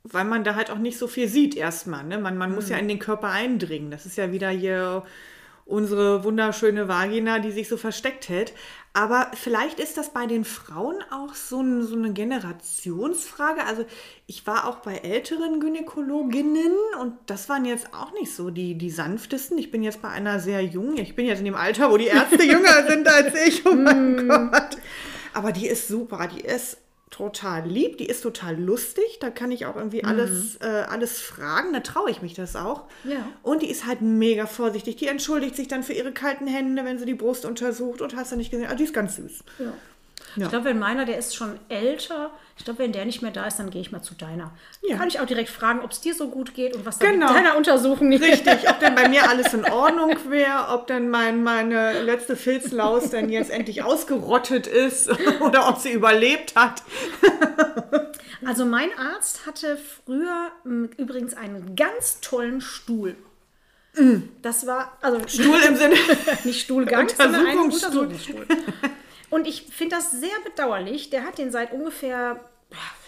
weil 0.03 0.25
man 0.25 0.43
da 0.43 0.57
halt 0.57 0.71
auch 0.71 0.79
nicht 0.79 0.99
so 0.99 1.07
viel 1.07 1.29
sieht 1.29 1.55
erstmal. 1.55 2.03
Ne? 2.03 2.19
Man, 2.19 2.37
man 2.37 2.53
muss 2.53 2.69
ja 2.69 2.79
in 2.79 2.89
den 2.89 2.99
Körper 2.99 3.29
eindringen. 3.29 3.93
Das 3.93 4.07
ist 4.07 4.17
ja 4.17 4.33
wieder 4.33 4.51
hier 4.51 5.05
unsere 5.67 6.25
wunderschöne 6.25 6.89
Vagina, 6.89 7.41
die 7.41 7.51
sich 7.51 7.69
so 7.69 7.77
versteckt 7.77 8.29
hält. 8.29 8.55
Aber 8.93 9.31
vielleicht 9.35 9.79
ist 9.79 9.99
das 9.99 10.15
bei 10.15 10.27
den 10.27 10.47
Frauen 10.47 10.97
auch 11.11 11.35
so, 11.35 11.61
ein, 11.61 11.83
so 11.83 11.97
eine 11.97 12.15
Generationsfrage. 12.15 13.65
Also 13.65 13.85
ich 14.27 14.47
war 14.47 14.67
auch 14.67 14.77
bei 14.77 14.97
älteren 14.97 15.61
Gynäkologinnen 15.61 16.73
und 17.03 17.13
das 17.27 17.51
waren 17.51 17.67
jetzt 17.67 17.93
auch 17.93 18.13
nicht 18.13 18.35
so 18.35 18.49
die, 18.49 18.79
die 18.79 18.91
sanftesten. 18.91 19.59
Ich 19.59 19.71
bin 19.71 19.83
jetzt 19.83 20.01
bei 20.01 20.09
einer 20.09 20.41
sehr 20.41 20.65
jungen. 20.65 20.97
Ich 20.97 21.15
bin 21.15 21.27
jetzt 21.27 21.41
in 21.41 21.45
dem 21.45 21.57
Alter, 21.57 21.91
wo 21.91 21.99
die 21.99 22.07
Ärzte 22.07 22.43
jünger 22.43 22.89
sind 22.89 23.07
als 23.07 23.35
ich. 23.47 23.67
Oh 23.67 23.75
mein 23.75 24.29
Gott. 24.29 24.79
Aber 25.35 25.53
die 25.53 25.67
ist 25.67 25.89
super. 25.89 26.27
Die 26.35 26.41
ist 26.41 26.79
total 27.17 27.67
lieb, 27.67 27.97
die 27.97 28.07
ist 28.07 28.23
total 28.23 28.61
lustig, 28.61 29.19
da 29.21 29.31
kann 29.31 29.51
ich 29.51 29.65
auch 29.65 29.77
irgendwie 29.77 30.05
alles, 30.05 30.57
äh, 30.61 30.67
alles 30.67 31.19
fragen, 31.19 31.73
da 31.73 31.81
traue 31.81 32.11
ich 32.11 32.21
mich 32.21 32.35
das 32.35 32.57
auch. 32.57 32.85
Ja. 33.05 33.27
Und 33.43 33.63
die 33.63 33.71
ist 33.71 33.87
halt 33.87 34.03
mega 34.03 34.47
vorsichtig, 34.47 34.97
die 34.97 35.07
entschuldigt 35.07 35.57
sich 35.57 35.67
dann 35.67 35.83
für 35.83 35.95
ihre 35.95 36.13
kalten 36.13 36.47
Hände, 36.47 36.85
wenn 36.85 36.99
sie 36.99 37.07
die 37.07 37.15
Brust 37.15 37.47
untersucht 37.47 38.03
und 38.03 38.15
hast 38.17 38.33
du 38.33 38.37
nicht 38.37 38.51
gesehen, 38.51 38.67
also 38.67 38.77
die 38.77 38.85
ist 38.85 38.93
ganz 38.93 39.17
süß. 39.17 39.45
Ja. 39.59 39.73
Ich 40.37 40.49
glaube, 40.49 40.67
wenn 40.67 40.79
meiner, 40.79 41.05
der 41.05 41.19
ist 41.19 41.35
schon 41.35 41.59
älter, 41.69 42.31
ich 42.59 42.65
glaube, 42.65 42.81
wenn 42.81 42.93
der 42.93 43.05
nicht 43.05 43.23
mehr 43.23 43.31
da 43.31 43.47
ist, 43.47 43.59
dann 43.59 43.71
gehe 43.71 43.81
ich 43.81 43.91
mal 43.93 44.03
zu 44.03 44.15
deiner. 44.15 44.53
Ja. 44.83 44.97
Kann 44.97 45.09
ich 45.09 45.19
auch 45.21 45.27
direkt 45.27 45.49
fragen, 45.49 45.81
ob 45.83 45.91
es 45.93 46.01
dir 46.01 46.15
so 46.15 46.29
gut 46.29 46.55
geht 46.55 46.75
und 46.77 46.85
was 46.85 46.99
Genau. 46.99 47.33
deiner 47.33 47.57
Untersuchung 47.57 48.09
nicht 48.11 48.23
Richtig, 48.23 48.69
ob 48.69 48.79
denn 48.81 48.95
bei 48.95 49.09
mir 49.09 49.29
alles 49.29 49.55
in 49.55 49.65
Ordnung 49.65 50.15
wäre, 50.29 50.69
ob 50.71 50.87
denn 50.87 51.09
mein, 51.09 51.43
meine 51.43 52.03
letzte 52.03 52.37
Filzlaus 52.37 53.11
denn 53.11 53.29
jetzt 53.31 53.51
endlich 53.51 53.83
ausgerottet 53.83 54.67
ist 54.67 55.11
oder 55.41 55.69
ob 55.69 55.79
sie 55.79 55.93
überlebt 55.93 56.55
hat. 56.57 56.83
Also 58.45 58.65
mein 58.67 58.91
Arzt 58.97 59.47
hatte 59.47 59.77
früher 60.05 60.53
übrigens 60.99 61.35
einen 61.35 61.75
ganz 61.75 62.21
tollen 62.21 62.61
Stuhl. 62.61 63.17
Das 64.43 64.67
war, 64.67 64.97
also. 65.01 65.21
Stuhl 65.27 65.59
im 65.67 65.75
Sinne. 65.77 65.95
nicht 66.45 66.61
Stuhlgang, 66.61 67.09
sondern 67.09 67.47
ein 67.47 67.59
Untersuchungsstuhl. 67.59 68.47
Und 69.31 69.47
ich 69.47 69.63
finde 69.63 69.97
das 69.97 70.11
sehr 70.11 70.39
bedauerlich. 70.45 71.11
Der 71.11 71.25
hat 71.25 71.39
den 71.39 71.51
seit 71.51 71.73
ungefähr, 71.73 72.41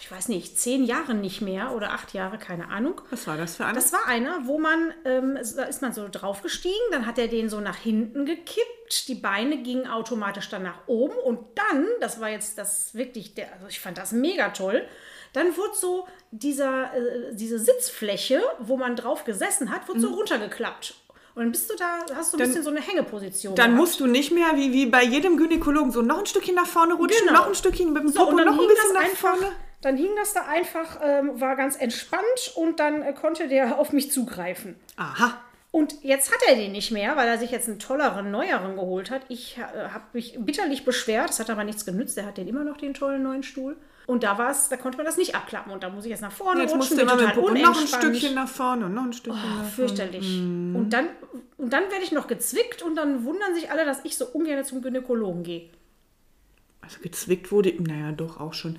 ich 0.00 0.10
weiß 0.10 0.28
nicht, 0.28 0.58
zehn 0.58 0.84
Jahren 0.84 1.20
nicht 1.20 1.40
mehr 1.40 1.72
oder 1.74 1.92
acht 1.92 2.14
Jahre, 2.14 2.38
keine 2.38 2.68
Ahnung. 2.68 3.00
Was 3.10 3.26
war 3.26 3.36
das 3.36 3.56
für 3.56 3.64
eine? 3.64 3.74
Das 3.74 3.92
war 3.92 4.06
einer, 4.06 4.46
wo 4.46 4.58
man, 4.58 4.92
ähm, 5.04 5.38
da 5.56 5.64
ist 5.64 5.82
man 5.82 5.92
so 5.92 6.08
draufgestiegen, 6.10 6.76
dann 6.90 7.06
hat 7.06 7.18
er 7.18 7.28
den 7.28 7.48
so 7.48 7.60
nach 7.60 7.76
hinten 7.76 8.26
gekippt, 8.26 9.08
die 9.08 9.14
Beine 9.14 9.62
gingen 9.62 9.86
automatisch 9.86 10.48
dann 10.48 10.62
nach 10.62 10.86
oben 10.86 11.16
und 11.16 11.38
dann, 11.56 11.86
das 12.00 12.20
war 12.20 12.30
jetzt 12.30 12.58
das 12.58 12.94
wirklich, 12.94 13.34
der, 13.34 13.52
also 13.52 13.66
ich 13.68 13.80
fand 13.80 13.98
das 13.98 14.12
mega 14.12 14.48
toll, 14.50 14.86
dann 15.32 15.56
wurde 15.56 15.74
so 15.74 16.08
dieser, 16.30 16.94
äh, 16.94 17.34
diese 17.34 17.58
Sitzfläche, 17.58 18.42
wo 18.60 18.76
man 18.76 18.96
drauf 18.96 19.24
gesessen 19.24 19.70
hat, 19.70 19.88
wurde 19.88 20.00
so 20.00 20.08
runtergeklappt. 20.08 20.94
Und 21.38 21.44
dann 21.44 21.52
bist 21.52 21.70
du 21.70 21.76
da, 21.76 22.00
hast 22.16 22.32
du 22.32 22.36
ein 22.36 22.40
Dann- 22.40 22.48
bisschen 22.48 22.64
so 22.64 22.70
eine 22.70 22.80
Hängeposition. 22.80 23.54
Dann 23.54 23.66
gehabt. 23.70 23.80
musst 23.80 24.00
du 24.00 24.06
nicht 24.08 24.32
mehr 24.32 24.48
wie, 24.56 24.72
wie 24.72 24.86
bei 24.86 25.04
jedem 25.04 25.36
Gynäkologen 25.36 25.92
so 25.92 26.02
noch 26.02 26.18
ein 26.18 26.26
Stückchen 26.26 26.56
nach 26.56 26.66
vorne 26.66 26.94
rutschen, 26.94 27.28
Genau. 27.28 27.38
noch 27.40 27.46
ein 27.46 27.54
Stückchen 27.54 27.92
mit 27.92 28.02
dem 28.02 28.08
So, 28.08 28.24
Popo 28.24 28.32
noch 28.38 28.46
ein 28.54 28.58
hing 28.58 28.66
bisschen 28.68 28.84
das 28.92 28.92
nach 28.92 29.08
einfach, 29.08 29.36
vorne. 29.36 29.52
dann 29.80 29.96
hing 29.96 30.10
das 30.16 30.34
da 30.34 30.42
einfach, 30.46 30.98
ähm, 31.00 31.40
war 31.40 31.54
ganz 31.54 31.76
entspannt 31.76 32.52
und 32.56 32.80
dann 32.80 33.02
äh, 33.02 33.12
konnte 33.12 33.46
der 33.46 33.78
auf 33.78 33.92
mich 33.92 34.10
zugreifen. 34.10 34.74
Aha. 34.96 35.38
Und 35.70 36.02
jetzt 36.02 36.32
hat 36.32 36.40
er 36.48 36.56
den 36.56 36.72
nicht 36.72 36.90
mehr, 36.90 37.14
weil 37.16 37.28
er 37.28 37.38
sich 37.38 37.52
jetzt 37.52 37.68
einen 37.68 37.78
tolleren, 37.78 38.32
neueren 38.32 38.74
geholt 38.74 39.12
hat. 39.12 39.22
Ich 39.28 39.58
äh, 39.58 39.90
habe 39.90 40.04
mich 40.14 40.34
bitterlich 40.40 40.84
beschwert, 40.84 41.28
das 41.28 41.38
hat 41.38 41.50
aber 41.50 41.62
nichts 41.62 41.86
genützt. 41.86 42.18
Er 42.18 42.26
hat 42.26 42.36
den 42.38 42.48
immer 42.48 42.64
noch 42.64 42.78
den 42.78 42.94
tollen 42.94 43.22
neuen 43.22 43.44
Stuhl. 43.44 43.76
Und 44.08 44.22
da 44.22 44.38
war 44.38 44.50
es, 44.50 44.70
da 44.70 44.78
konnte 44.78 44.96
man 44.96 45.04
das 45.04 45.18
nicht 45.18 45.34
abklappen. 45.34 45.70
Und 45.70 45.82
da 45.82 45.90
muss 45.90 46.06
ich 46.06 46.10
jetzt 46.10 46.22
nach 46.22 46.32
vorne 46.32 46.62
Jetzt 46.62 46.74
musst 46.74 46.92
rutschen, 46.92 47.06
du 47.06 47.14
bin 47.14 47.24
immer 47.26 47.34
total 47.34 47.60
noch 47.60 47.78
ein. 47.78 47.86
Stückchen 47.86 48.34
nach 48.34 48.48
vorne 48.48 48.86
und 48.86 48.94
noch 48.94 49.04
ein 49.04 49.12
Stückchen 49.12 49.42
nach 49.42 49.54
vorne. 49.56 49.68
Fürchterlich. 49.68 50.38
Und 50.38 50.88
dann, 50.88 51.08
und 51.58 51.70
dann 51.74 51.82
werde 51.90 52.02
ich 52.02 52.10
noch 52.10 52.26
gezwickt 52.26 52.80
und 52.80 52.94
dann 52.94 53.24
wundern 53.24 53.54
sich 53.54 53.70
alle, 53.70 53.84
dass 53.84 54.02
ich 54.06 54.16
so 54.16 54.24
ungern 54.24 54.64
zum 54.64 54.80
Gynäkologen 54.80 55.42
gehe. 55.42 55.68
Also 56.80 57.00
gezwickt 57.02 57.52
wurde, 57.52 57.74
naja, 57.82 58.12
doch 58.12 58.40
auch 58.40 58.54
schon. 58.54 58.78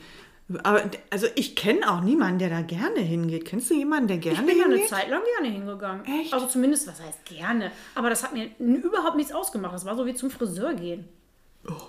Aber 0.63 0.81
also 1.11 1.27
ich 1.35 1.55
kenne 1.55 1.91
auch 1.91 2.01
niemanden, 2.01 2.39
der 2.39 2.49
da 2.49 2.63
gerne 2.63 2.99
hingeht. 2.99 3.45
Kennst 3.45 3.69
du 3.69 3.75
jemanden, 3.75 4.07
der 4.07 4.17
Ich 4.17 4.23
gerne 4.23 4.41
bin 4.47 4.57
da 4.57 4.65
eine 4.65 4.73
hingeht? 4.73 4.89
Zeit 4.89 5.09
lang 5.09 5.21
gerne 5.37 5.53
hingegangen. 5.53 6.05
Echt? 6.05 6.33
Also 6.33 6.47
zumindest, 6.47 6.87
was 6.87 6.99
heißt 6.99 7.23
gerne? 7.25 7.71
Aber 7.93 8.09
das 8.09 8.23
hat 8.23 8.33
mir 8.33 8.49
überhaupt 8.57 9.15
nichts 9.15 9.31
ausgemacht. 9.31 9.75
Das 9.75 9.85
war 9.85 9.95
so 9.95 10.07
wie 10.07 10.15
zum 10.15 10.31
Friseur 10.31 10.73
gehen. 10.73 11.07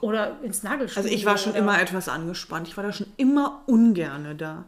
Oder 0.00 0.38
ins 0.42 0.62
Nagelstudio. 0.62 1.02
Also 1.04 1.14
ich 1.14 1.24
war 1.26 1.38
schon 1.38 1.52
oder- 1.52 1.60
immer 1.60 1.80
etwas 1.80 2.08
angespannt. 2.08 2.68
Ich 2.68 2.76
war 2.76 2.84
da 2.84 2.92
schon 2.92 3.06
immer 3.16 3.62
ungerne 3.66 4.34
da. 4.34 4.64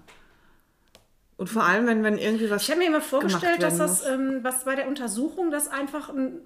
Und 1.36 1.48
vor 1.48 1.64
allem, 1.64 1.86
wenn, 1.86 2.04
wenn 2.04 2.18
irgendwie 2.18 2.50
was. 2.50 2.62
Ich 2.62 2.70
habe 2.70 2.78
mir 2.80 2.86
immer 2.88 3.00
vorgestellt, 3.00 3.62
dass 3.62 3.78
das, 3.78 4.06
ähm, 4.06 4.40
was 4.42 4.64
bei 4.64 4.76
der 4.76 4.86
Untersuchung, 4.86 5.50
das 5.50 5.68
einfach 5.68 6.08
ein 6.08 6.38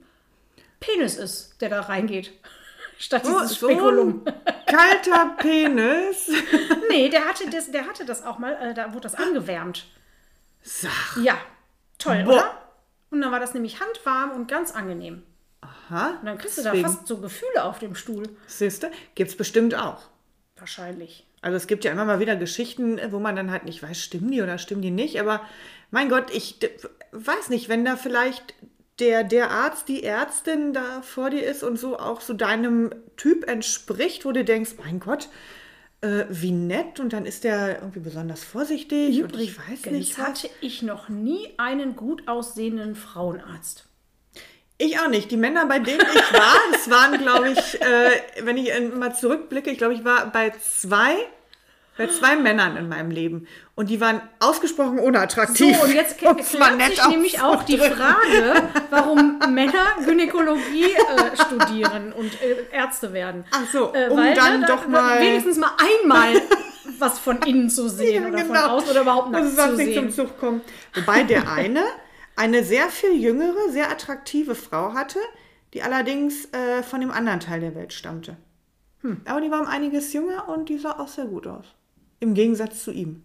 Penis 0.80 1.16
ist, 1.16 1.60
der 1.60 1.68
da 1.68 1.80
reingeht. 1.82 2.32
Statt 2.98 3.24
Oh, 3.26 3.40
dieses 3.40 3.58
so 3.60 3.66
ein 3.68 3.74
Spekulum. 3.74 4.24
kalter 4.66 5.36
Penis. 5.38 6.30
Nee, 6.88 7.10
der 7.10 7.26
hatte 7.26 7.50
das, 7.50 7.70
der 7.70 7.86
hatte 7.86 8.06
das 8.06 8.24
auch 8.24 8.38
mal, 8.38 8.54
äh, 8.54 8.72
da 8.72 8.86
wurde 8.94 9.02
das 9.02 9.16
angewärmt. 9.16 9.86
Sag. 10.62 11.18
Ja, 11.22 11.36
toll, 11.98 12.22
Boah. 12.24 12.32
oder? 12.32 12.58
Und 13.10 13.20
dann 13.20 13.30
war 13.32 13.40
das 13.40 13.52
nämlich 13.52 13.80
handwarm 13.80 14.30
und 14.30 14.48
ganz 14.48 14.70
angenehm. 14.72 15.22
Aha. 15.60 16.18
Und 16.20 16.26
dann 16.26 16.38
kriegst 16.38 16.58
du 16.58 16.62
da 16.62 16.70
Deswegen. 16.70 16.88
fast 16.88 17.06
so 17.06 17.18
Gefühle 17.18 17.64
auf 17.64 17.78
dem 17.78 17.94
Stuhl. 17.94 18.24
Siehste, 18.46 18.90
gibt 19.14 19.30
es 19.30 19.36
bestimmt 19.36 19.74
auch. 19.74 20.02
Wahrscheinlich. 20.56 21.26
Also 21.42 21.56
es 21.56 21.66
gibt 21.66 21.84
ja 21.84 21.92
immer 21.92 22.04
mal 22.04 22.18
wieder 22.18 22.36
Geschichten, 22.36 22.98
wo 23.10 23.18
man 23.18 23.36
dann 23.36 23.50
halt 23.50 23.64
nicht 23.64 23.82
weiß, 23.82 24.00
stimmen 24.02 24.30
die 24.30 24.42
oder 24.42 24.58
stimmen 24.58 24.82
die 24.82 24.90
nicht. 24.90 25.20
Aber 25.20 25.42
mein 25.90 26.08
Gott, 26.08 26.30
ich 26.32 26.58
weiß 27.12 27.50
nicht, 27.50 27.68
wenn 27.68 27.84
da 27.84 27.96
vielleicht 27.96 28.54
der, 28.98 29.24
der 29.24 29.50
Arzt, 29.50 29.88
die 29.88 30.02
Ärztin 30.02 30.72
da 30.72 31.02
vor 31.02 31.30
dir 31.30 31.44
ist 31.44 31.62
und 31.62 31.78
so 31.78 31.98
auch 31.98 32.20
so 32.20 32.32
deinem 32.32 32.90
Typ 33.16 33.48
entspricht, 33.48 34.24
wo 34.24 34.32
du 34.32 34.44
denkst, 34.44 34.72
mein 34.78 35.00
Gott, 35.00 35.28
äh, 36.00 36.24
wie 36.30 36.52
nett 36.52 37.00
und 37.00 37.12
dann 37.12 37.26
ist 37.26 37.44
der 37.44 37.76
irgendwie 37.76 38.00
besonders 38.00 38.42
vorsichtig 38.42 39.22
und 39.22 39.38
ich 39.38 39.58
weiß 39.58 39.86
nicht 39.92 40.18
was. 40.18 40.26
hatte 40.26 40.50
ich 40.60 40.82
noch 40.82 41.08
nie 41.08 41.54
einen 41.58 41.96
gut 41.96 42.26
aussehenden 42.26 42.94
Frauenarzt. 42.94 43.86
Ich 44.78 44.98
auch 44.98 45.08
nicht. 45.08 45.30
Die 45.30 45.36
Männer, 45.36 45.66
bei 45.66 45.78
denen 45.78 46.00
ich 46.00 46.32
war, 46.32 46.54
das 46.72 46.90
waren, 46.90 47.18
glaube 47.18 47.50
ich, 47.50 47.80
äh, 47.80 48.10
wenn 48.42 48.56
ich 48.58 48.70
mal 48.94 49.14
zurückblicke, 49.14 49.70
ich 49.70 49.78
glaube, 49.78 49.94
ich 49.94 50.04
war 50.04 50.26
bei 50.30 50.52
zwei, 50.60 51.16
bei 51.96 52.08
zwei 52.08 52.36
Männern 52.36 52.76
in 52.76 52.88
meinem 52.88 53.10
Leben. 53.10 53.46
Und 53.74 53.88
die 53.88 54.00
waren 54.02 54.20
ausgesprochen 54.38 54.98
unattraktiv. 54.98 55.76
So, 55.78 55.84
und 55.84 55.94
jetzt 55.94 56.12
es 56.38 56.50
klärt 56.50 56.92
sich 56.94 57.06
nämlich 57.08 57.40
auch 57.40 57.62
die 57.62 57.78
Frage, 57.78 58.68
warum 58.90 59.38
Männer 59.50 59.96
Gynäkologie 60.04 60.92
äh, 60.92 61.36
studieren 61.42 62.12
und 62.12 62.32
äh, 62.42 62.66
Ärzte 62.70 63.14
werden. 63.14 63.44
Ach 63.52 63.64
so, 63.72 63.94
äh, 63.94 64.08
um 64.10 64.18
weil, 64.18 64.34
dann 64.34 64.60
ne, 64.60 64.66
doch 64.66 64.82
da- 64.82 64.88
mal- 64.88 65.20
Wenigstens 65.20 65.56
mal 65.56 65.70
einmal 66.02 66.34
was 66.98 67.18
von 67.18 67.38
innen 67.42 67.68
zu 67.70 67.88
sehen 67.88 68.26
oder 68.26 68.44
von 68.44 68.56
außen 68.56 68.90
oder 68.90 69.00
überhaupt 69.02 69.30
Muss 69.32 69.54
nackt 69.54 69.70
es 69.70 69.76
zu 69.76 69.76
nicht 69.76 69.94
zum 69.94 70.10
sehen. 70.10 70.26
Zug 70.26 70.38
kommen. 70.38 70.60
Wobei 70.94 71.22
der 71.24 71.50
eine 71.50 71.82
eine 72.36 72.62
sehr 72.64 72.88
viel 72.90 73.14
jüngere, 73.20 73.70
sehr 73.70 73.90
attraktive 73.90 74.54
Frau 74.54 74.92
hatte, 74.94 75.18
die 75.74 75.82
allerdings 75.82 76.46
äh, 76.52 76.82
von 76.82 77.00
dem 77.00 77.10
anderen 77.10 77.40
Teil 77.40 77.60
der 77.60 77.74
Welt 77.74 77.92
stammte. 77.92 78.36
Hm. 79.02 79.20
Aber 79.24 79.40
die 79.40 79.50
war 79.50 79.60
um 79.60 79.66
einiges 79.66 80.12
jünger 80.12 80.48
und 80.48 80.68
die 80.68 80.78
sah 80.78 80.92
auch 80.98 81.08
sehr 81.08 81.26
gut 81.26 81.46
aus. 81.46 81.64
Im 82.20 82.34
Gegensatz 82.34 82.84
zu 82.84 82.92
ihm. 82.92 83.22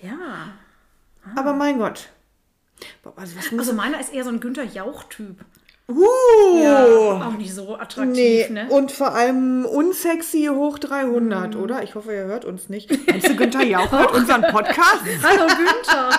Ja. 0.00 0.54
Aber 1.36 1.52
mein 1.52 1.78
Gott. 1.78 2.08
Also, 3.16 3.36
Also 3.56 3.72
meiner 3.74 4.00
ist 4.00 4.12
eher 4.12 4.24
so 4.24 4.30
ein 4.30 4.40
Günther 4.40 4.64
Jauch-Typ. 4.64 5.44
Uh, 5.88 6.62
Ja, 6.62 6.84
auch 7.28 7.32
nicht 7.36 7.54
so 7.54 7.76
attraktiv, 7.76 8.14
nee. 8.14 8.48
ne? 8.48 8.68
Und 8.70 8.92
vor 8.92 9.14
allem 9.14 9.64
unsexy 9.66 10.48
hoch 10.50 10.78
300, 10.78 11.54
oder? 11.56 11.82
Ich 11.82 11.94
hoffe, 11.94 12.12
ihr 12.14 12.24
hört 12.24 12.44
uns 12.44 12.68
nicht. 12.68 12.90
Meinst 13.06 13.28
du, 13.28 13.36
Günther 13.36 13.64
Jauch 13.64 13.90
hört 13.92 14.12
unseren 14.14 14.42
Podcast? 14.42 15.02
Hallo 15.22 15.46
Günther. 15.46 16.10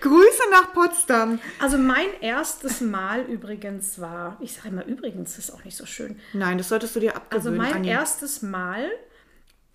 Grüße 0.00 0.42
nach 0.50 0.72
Potsdam. 0.72 1.38
Also 1.60 1.78
mein 1.78 2.06
erstes 2.20 2.80
Mal 2.80 3.22
übrigens 3.22 4.00
war, 4.00 4.36
ich 4.40 4.52
sage 4.54 4.68
immer 4.68 4.84
übrigens, 4.86 5.38
ist 5.38 5.50
auch 5.50 5.64
nicht 5.64 5.76
so 5.76 5.86
schön. 5.86 6.18
Nein, 6.32 6.58
das 6.58 6.68
solltest 6.68 6.96
du 6.96 7.00
dir 7.00 7.12
Also 7.30 7.50
abgewöhnen. 7.50 7.56
mein 7.58 7.72
Anni. 7.74 7.88
erstes 7.88 8.42
Mal 8.42 8.90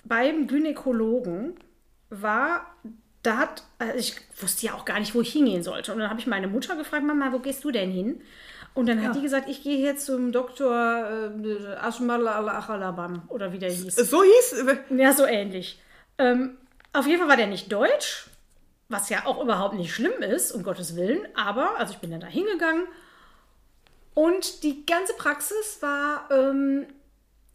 beim 0.06 0.48
Gynäkologen 0.48 1.56
war, 2.10 2.66
da 3.24 3.38
hat, 3.38 3.64
also 3.80 3.98
ich 3.98 4.16
wusste 4.42 4.66
ja 4.66 4.74
auch 4.74 4.86
gar 4.86 5.00
nicht, 5.00 5.16
wo 5.16 5.22
ich 5.22 5.32
hingehen 5.32 5.64
sollte. 5.64 5.94
Und 5.94 6.00
dann 6.00 6.10
habe 6.10 6.20
ich 6.20 6.28
meine 6.28 6.48
Mutter 6.48 6.76
gefragt, 6.76 7.04
Mama, 7.06 7.32
wo 7.32 7.40
gehst 7.40 7.64
du 7.64 7.72
denn 7.72 7.90
hin? 7.92 8.22
Und 8.76 8.88
dann 8.90 9.06
hat 9.06 9.16
die 9.16 9.22
gesagt, 9.22 9.48
ich 9.50 9.62
gehe 9.64 9.78
hier 9.78 9.98
zum 9.98 10.32
Doktor 10.32 11.32
äh, 11.32 11.76
al-Achalabam 11.78 13.22
oder 13.30 13.54
wie 13.54 13.60
der 13.60 13.70
hieß. 13.72 13.96
So 13.96 14.24
hieß. 14.24 14.66
Ja, 14.98 15.14
so 15.14 15.26
ähnlich. 15.26 15.80
Ähm, 16.18 16.58
auf 16.92 17.06
jeden 17.06 17.20
Fall 17.20 17.30
war 17.30 17.38
der 17.38 17.48
nicht 17.48 17.72
deutsch, 17.72 18.26
was 18.90 19.10
ja 19.10 19.26
auch 19.26 19.42
überhaupt 19.42 19.76
nicht 19.76 19.94
schlimm 19.94 20.22
ist, 20.22 20.52
um 20.52 20.64
Gottes 20.64 20.96
Willen. 20.96 21.28
Aber, 21.36 21.78
also 21.78 21.94
ich 21.94 22.00
bin 22.00 22.12
dann 22.12 22.20
da 22.20 22.28
hingegangen 22.28 22.88
und 24.14 24.64
die 24.64 24.86
ganze 24.86 25.14
Praxis 25.14 25.82
war, 25.82 26.30
ähm, 26.32 26.86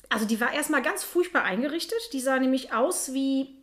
also 0.09 0.27
die 0.27 0.41
war 0.41 0.53
erstmal 0.53 0.83
ganz 0.83 1.05
furchtbar 1.05 1.45
eingerichtet. 1.45 1.99
Die 2.13 2.21
sah 2.21 2.39
nämlich 2.39 2.73
aus 2.73 3.13
wie, 3.13 3.55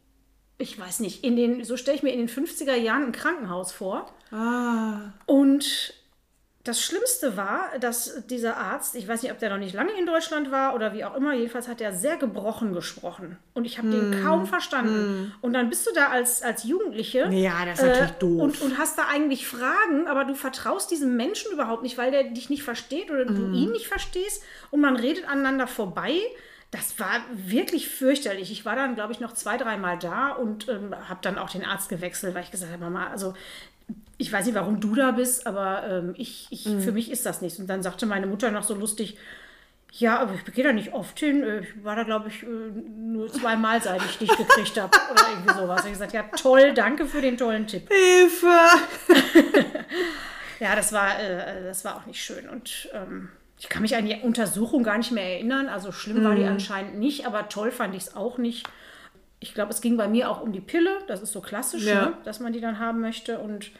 ich 0.57 0.79
weiß 0.79 1.01
nicht, 1.01 1.23
in 1.23 1.35
den, 1.35 1.63
so 1.63 1.75
stelle 1.75 1.97
ich 1.97 2.03
mir 2.03 2.13
in 2.13 2.19
den 2.19 2.29
50er 2.29 2.75
Jahren 2.75 3.05
ein 3.05 3.11
Krankenhaus 3.11 3.71
vor. 3.71 4.11
Ah. 4.31 5.11
Und 5.25 5.93
das 6.65 6.81
Schlimmste 6.81 7.37
war, 7.37 7.69
dass 7.79 8.25
dieser 8.27 8.57
Arzt, 8.57 8.95
ich 8.95 9.07
weiß 9.07 9.21
nicht, 9.23 9.31
ob 9.31 9.39
der 9.39 9.49
noch 9.51 9.57
nicht 9.57 9.73
lange 9.73 9.91
in 9.97 10.05
Deutschland 10.05 10.51
war 10.51 10.75
oder 10.75 10.93
wie 10.93 11.05
auch 11.05 11.15
immer, 11.15 11.33
jedenfalls 11.33 11.67
hat 11.69 11.79
er 11.79 11.93
sehr 11.93 12.17
gebrochen 12.17 12.73
gesprochen. 12.73 13.37
Und 13.53 13.63
ich 13.65 13.77
habe 13.77 13.87
Hm. 13.89 14.11
den 14.11 14.23
kaum 14.23 14.45
verstanden. 14.47 15.31
Und 15.41 15.53
dann 15.53 15.69
bist 15.69 15.87
du 15.87 15.91
da 15.93 16.09
als, 16.09 16.41
als 16.41 16.63
Jugendliche. 16.63 17.19
äh, 17.31 17.43
Ja, 17.43 17.63
das 17.65 17.79
ist 17.79 17.85
natürlich 17.85 18.11
doof. 18.13 18.41
Und, 18.41 18.61
und 18.61 18.77
hast 18.77 18.97
da 18.97 19.03
eigentlich 19.07 19.47
Fragen, 19.47 20.07
aber 20.07 20.25
du 20.25 20.33
vertraust 20.35 20.91
diesem 20.91 21.15
Menschen 21.15 21.51
überhaupt 21.53 21.83
nicht, 21.83 21.97
weil 21.97 22.11
der 22.11 22.23
dich 22.25 22.49
nicht 22.49 22.63
versteht 22.63 23.09
oder 23.11 23.25
Hm. 23.25 23.35
du 23.35 23.57
ihn 23.57 23.71
nicht 23.71 23.87
verstehst. 23.87 24.43
Und 24.71 24.81
man 24.81 24.95
redet 24.97 25.25
aneinander 25.29 25.67
vorbei. 25.67 26.19
das 26.71 26.99
war 26.99 27.21
wirklich 27.31 27.87
fürchterlich. 27.87 28.51
Ich 28.51 28.65
war 28.65 28.75
dann, 28.75 28.95
glaube 28.95 29.13
ich, 29.13 29.21
noch 29.21 29.31
zwei, 29.33 29.55
dreimal 29.55 29.97
da 29.97 30.31
und 30.31 30.67
ähm, 30.67 30.93
habe 31.07 31.19
dann 31.21 31.37
auch 31.37 31.49
den 31.49 31.63
Arzt 31.63 31.87
gewechselt, 31.87 32.35
weil 32.35 32.43
ich 32.43 32.51
gesagt 32.51 32.69
habe, 32.73 32.83
Mama, 32.83 33.07
also 33.07 33.33
ich 34.17 34.31
weiß 34.31 34.45
nicht, 34.45 34.55
warum 34.55 34.79
du 34.79 34.95
da 34.95 35.11
bist, 35.11 35.45
aber 35.45 35.83
ähm, 35.87 36.13
ich, 36.17 36.47
ich, 36.49 36.65
mhm. 36.65 36.81
für 36.81 36.91
mich 36.91 37.11
ist 37.11 37.25
das 37.25 37.41
nichts. 37.41 37.59
Und 37.59 37.67
dann 37.67 37.83
sagte 37.83 38.05
meine 38.05 38.27
Mutter 38.27 38.51
noch 38.51 38.63
so 38.63 38.73
lustig, 38.73 39.17
ja, 39.91 40.19
aber 40.19 40.33
ich 40.33 40.53
gehe 40.53 40.63
da 40.63 40.73
nicht 40.73 40.93
oft 40.93 41.19
hin. 41.19 41.43
Äh, 41.43 41.61
ich 41.61 41.83
war 41.83 41.95
da, 41.95 42.03
glaube 42.03 42.29
ich, 42.29 42.43
äh, 42.43 42.45
nur 42.45 43.31
zweimal, 43.31 43.81
seit 43.81 44.03
ich 44.03 44.17
dich 44.17 44.35
gekriegt 44.35 44.79
habe. 44.79 44.91
Oder 45.11 45.23
irgendwie 45.29 45.53
sowas. 45.53 45.85
Ich 45.85 45.91
gesagt, 45.91 46.13
ja, 46.13 46.23
toll, 46.23 46.73
danke 46.73 47.05
für 47.05 47.21
den 47.21 47.37
tollen 47.37 47.67
Tipp. 47.67 47.89
Hilfe! 47.89 48.47
ja, 50.59 50.75
das 50.75 50.91
war, 50.91 51.19
äh, 51.19 51.63
das 51.63 51.85
war 51.85 51.97
auch 51.97 52.05
nicht 52.05 52.23
schön. 52.23 52.49
Und 52.49 52.89
ähm, 52.93 53.29
ich 53.57 53.69
kann 53.69 53.81
mich 53.81 53.95
an 53.95 54.05
die 54.05 54.15
Untersuchung 54.15 54.83
gar 54.83 54.97
nicht 54.97 55.11
mehr 55.11 55.35
erinnern. 55.35 55.69
Also 55.69 55.91
schlimm 55.91 56.23
war 56.23 56.35
die 56.35 56.43
mhm. 56.43 56.49
anscheinend 56.49 56.99
nicht, 56.99 57.25
aber 57.25 57.47
toll 57.47 57.71
fand 57.71 57.95
ich 57.95 58.03
es 58.03 58.15
auch 58.15 58.37
nicht. 58.37 58.67
Ich 59.45 59.53
glaube, 59.53 59.71
es 59.71 59.81
ging 59.81 59.95
bei 59.95 60.07
mir 60.07 60.29
auch 60.29 60.41
um 60.41 60.51
die 60.51 60.59
Pille. 60.59 60.97
Das 61.07 61.21
ist 61.21 61.31
so 61.31 61.39
klassisch, 61.39 61.85
ja. 61.85 62.07
ne? 62.07 62.17
dass 62.23 62.39
man 62.39 62.51
die 62.51 62.61
dann 62.61 62.79
haben 62.79 62.99
möchte. 62.99 63.39
Und 63.39 63.71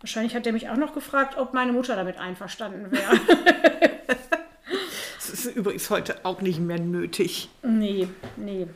wahrscheinlich 0.00 0.34
hat 0.36 0.46
er 0.46 0.52
mich 0.52 0.68
auch 0.68 0.76
noch 0.76 0.94
gefragt, 0.94 1.38
ob 1.38 1.54
meine 1.54 1.72
Mutter 1.72 1.96
damit 1.96 2.18
einverstanden 2.18 2.92
wäre. 2.92 3.18
das 5.16 5.30
ist 5.30 5.46
übrigens 5.46 5.88
heute 5.88 6.24
auch 6.24 6.42
nicht 6.42 6.60
mehr 6.60 6.78
nötig. 6.78 7.48
Nee, 7.62 8.08
nee. 8.36 8.68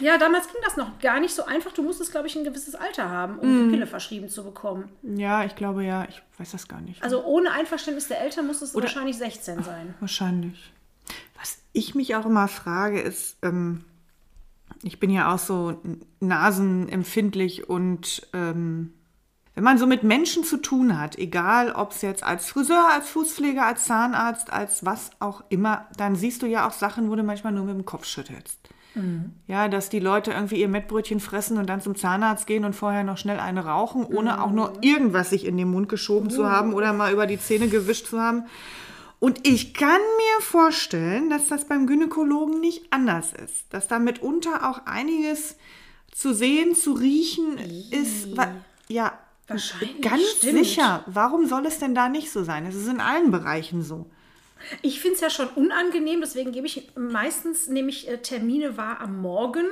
Ja, 0.00 0.18
damals 0.18 0.48
ging 0.48 0.60
das 0.64 0.76
noch 0.76 0.98
gar 0.98 1.20
nicht 1.20 1.32
so 1.32 1.44
einfach. 1.44 1.70
Du 1.70 1.82
musstest, 1.82 2.10
glaube 2.10 2.26
ich, 2.26 2.34
ein 2.34 2.42
gewisses 2.42 2.74
Alter 2.74 3.10
haben, 3.10 3.38
um 3.38 3.48
mm. 3.48 3.58
die 3.58 3.64
mhm. 3.64 3.70
Pille 3.70 3.86
verschrieben 3.86 4.28
zu 4.28 4.42
bekommen. 4.42 4.90
Ja, 5.02 5.44
ich 5.44 5.54
glaube 5.54 5.84
ja. 5.84 6.04
Ich 6.08 6.20
weiß 6.38 6.50
das 6.50 6.66
gar 6.66 6.80
nicht. 6.80 7.00
Also 7.00 7.24
ohne 7.24 7.52
Einverständnis 7.52 8.08
der 8.08 8.20
Eltern 8.20 8.48
muss 8.48 8.60
es 8.60 8.74
Oder, 8.74 8.86
wahrscheinlich 8.86 9.16
16 9.18 9.62
sein. 9.62 9.94
Ach, 9.96 10.00
wahrscheinlich. 10.00 10.72
Was 11.38 11.58
ich 11.72 11.94
mich 11.94 12.16
auch 12.16 12.26
immer 12.26 12.48
frage, 12.48 13.00
ist, 13.00 13.36
ähm, 13.42 13.84
ich 14.82 15.00
bin 15.00 15.10
ja 15.10 15.32
auch 15.32 15.38
so 15.38 15.80
nasenempfindlich 16.20 17.68
und 17.68 18.26
ähm, 18.32 18.92
wenn 19.54 19.64
man 19.64 19.78
so 19.78 19.86
mit 19.86 20.02
Menschen 20.02 20.42
zu 20.42 20.56
tun 20.56 20.98
hat, 20.98 21.16
egal 21.16 21.72
ob 21.72 21.92
es 21.92 22.02
jetzt 22.02 22.24
als 22.24 22.48
Friseur, 22.48 22.88
als 22.92 23.08
Fußpfleger, 23.08 23.64
als 23.64 23.84
Zahnarzt, 23.84 24.52
als 24.52 24.84
was 24.84 25.10
auch 25.20 25.44
immer, 25.48 25.86
dann 25.96 26.16
siehst 26.16 26.42
du 26.42 26.46
ja 26.46 26.66
auch 26.66 26.72
Sachen, 26.72 27.08
wo 27.08 27.14
du 27.14 27.22
manchmal 27.22 27.52
nur 27.52 27.64
mit 27.64 27.76
dem 27.76 27.84
Kopf 27.84 28.04
schüttelst. 28.04 28.58
Mhm. 28.96 29.32
Ja, 29.46 29.68
dass 29.68 29.88
die 29.88 30.00
Leute 30.00 30.32
irgendwie 30.32 30.60
ihr 30.60 30.68
Mettbrötchen 30.68 31.20
fressen 31.20 31.58
und 31.58 31.68
dann 31.68 31.80
zum 31.80 31.94
Zahnarzt 31.94 32.46
gehen 32.46 32.64
und 32.64 32.74
vorher 32.74 33.04
noch 33.04 33.18
schnell 33.18 33.38
eine 33.38 33.64
rauchen, 33.64 34.04
ohne 34.04 34.34
mhm. 34.34 34.38
auch 34.38 34.50
nur 34.50 34.72
irgendwas 34.80 35.30
sich 35.30 35.46
in 35.46 35.56
den 35.56 35.70
Mund 35.70 35.88
geschoben 35.88 36.28
mhm. 36.28 36.32
zu 36.32 36.50
haben 36.50 36.74
oder 36.74 36.92
mal 36.92 37.12
über 37.12 37.26
die 37.26 37.38
Zähne 37.38 37.68
gewischt 37.68 38.06
zu 38.06 38.20
haben. 38.20 38.44
Und 39.20 39.46
ich 39.46 39.74
kann 39.74 40.00
mir 40.00 40.42
vorstellen, 40.42 41.30
dass 41.30 41.48
das 41.48 41.66
beim 41.66 41.86
Gynäkologen 41.86 42.60
nicht 42.60 42.92
anders 42.92 43.32
ist. 43.32 43.64
Dass 43.70 43.88
da 43.88 43.98
mitunter 43.98 44.68
auch 44.68 44.86
einiges 44.86 45.56
zu 46.12 46.34
sehen, 46.34 46.74
zu 46.74 46.92
riechen 46.92 47.58
ist. 47.90 48.28
Ja, 48.88 49.18
Wahrscheinlich. 49.46 50.00
Ganz 50.00 50.22
stimmt. 50.38 50.64
sicher. 50.64 51.04
Warum 51.06 51.46
soll 51.46 51.66
es 51.66 51.78
denn 51.78 51.94
da 51.94 52.08
nicht 52.08 52.30
so 52.30 52.44
sein? 52.44 52.66
Es 52.66 52.74
ist 52.74 52.88
in 52.88 53.00
allen 53.00 53.30
Bereichen 53.30 53.82
so. 53.82 54.06
Ich 54.80 55.00
finde 55.00 55.16
es 55.16 55.20
ja 55.20 55.28
schon 55.28 55.48
unangenehm, 55.48 56.20
deswegen 56.22 56.52
gebe 56.52 56.66
ich 56.66 56.88
meistens 56.96 57.66
nämlich 57.66 58.08
äh, 58.08 58.18
Termine 58.18 58.78
wahr 58.78 59.00
am 59.00 59.20
Morgen, 59.20 59.66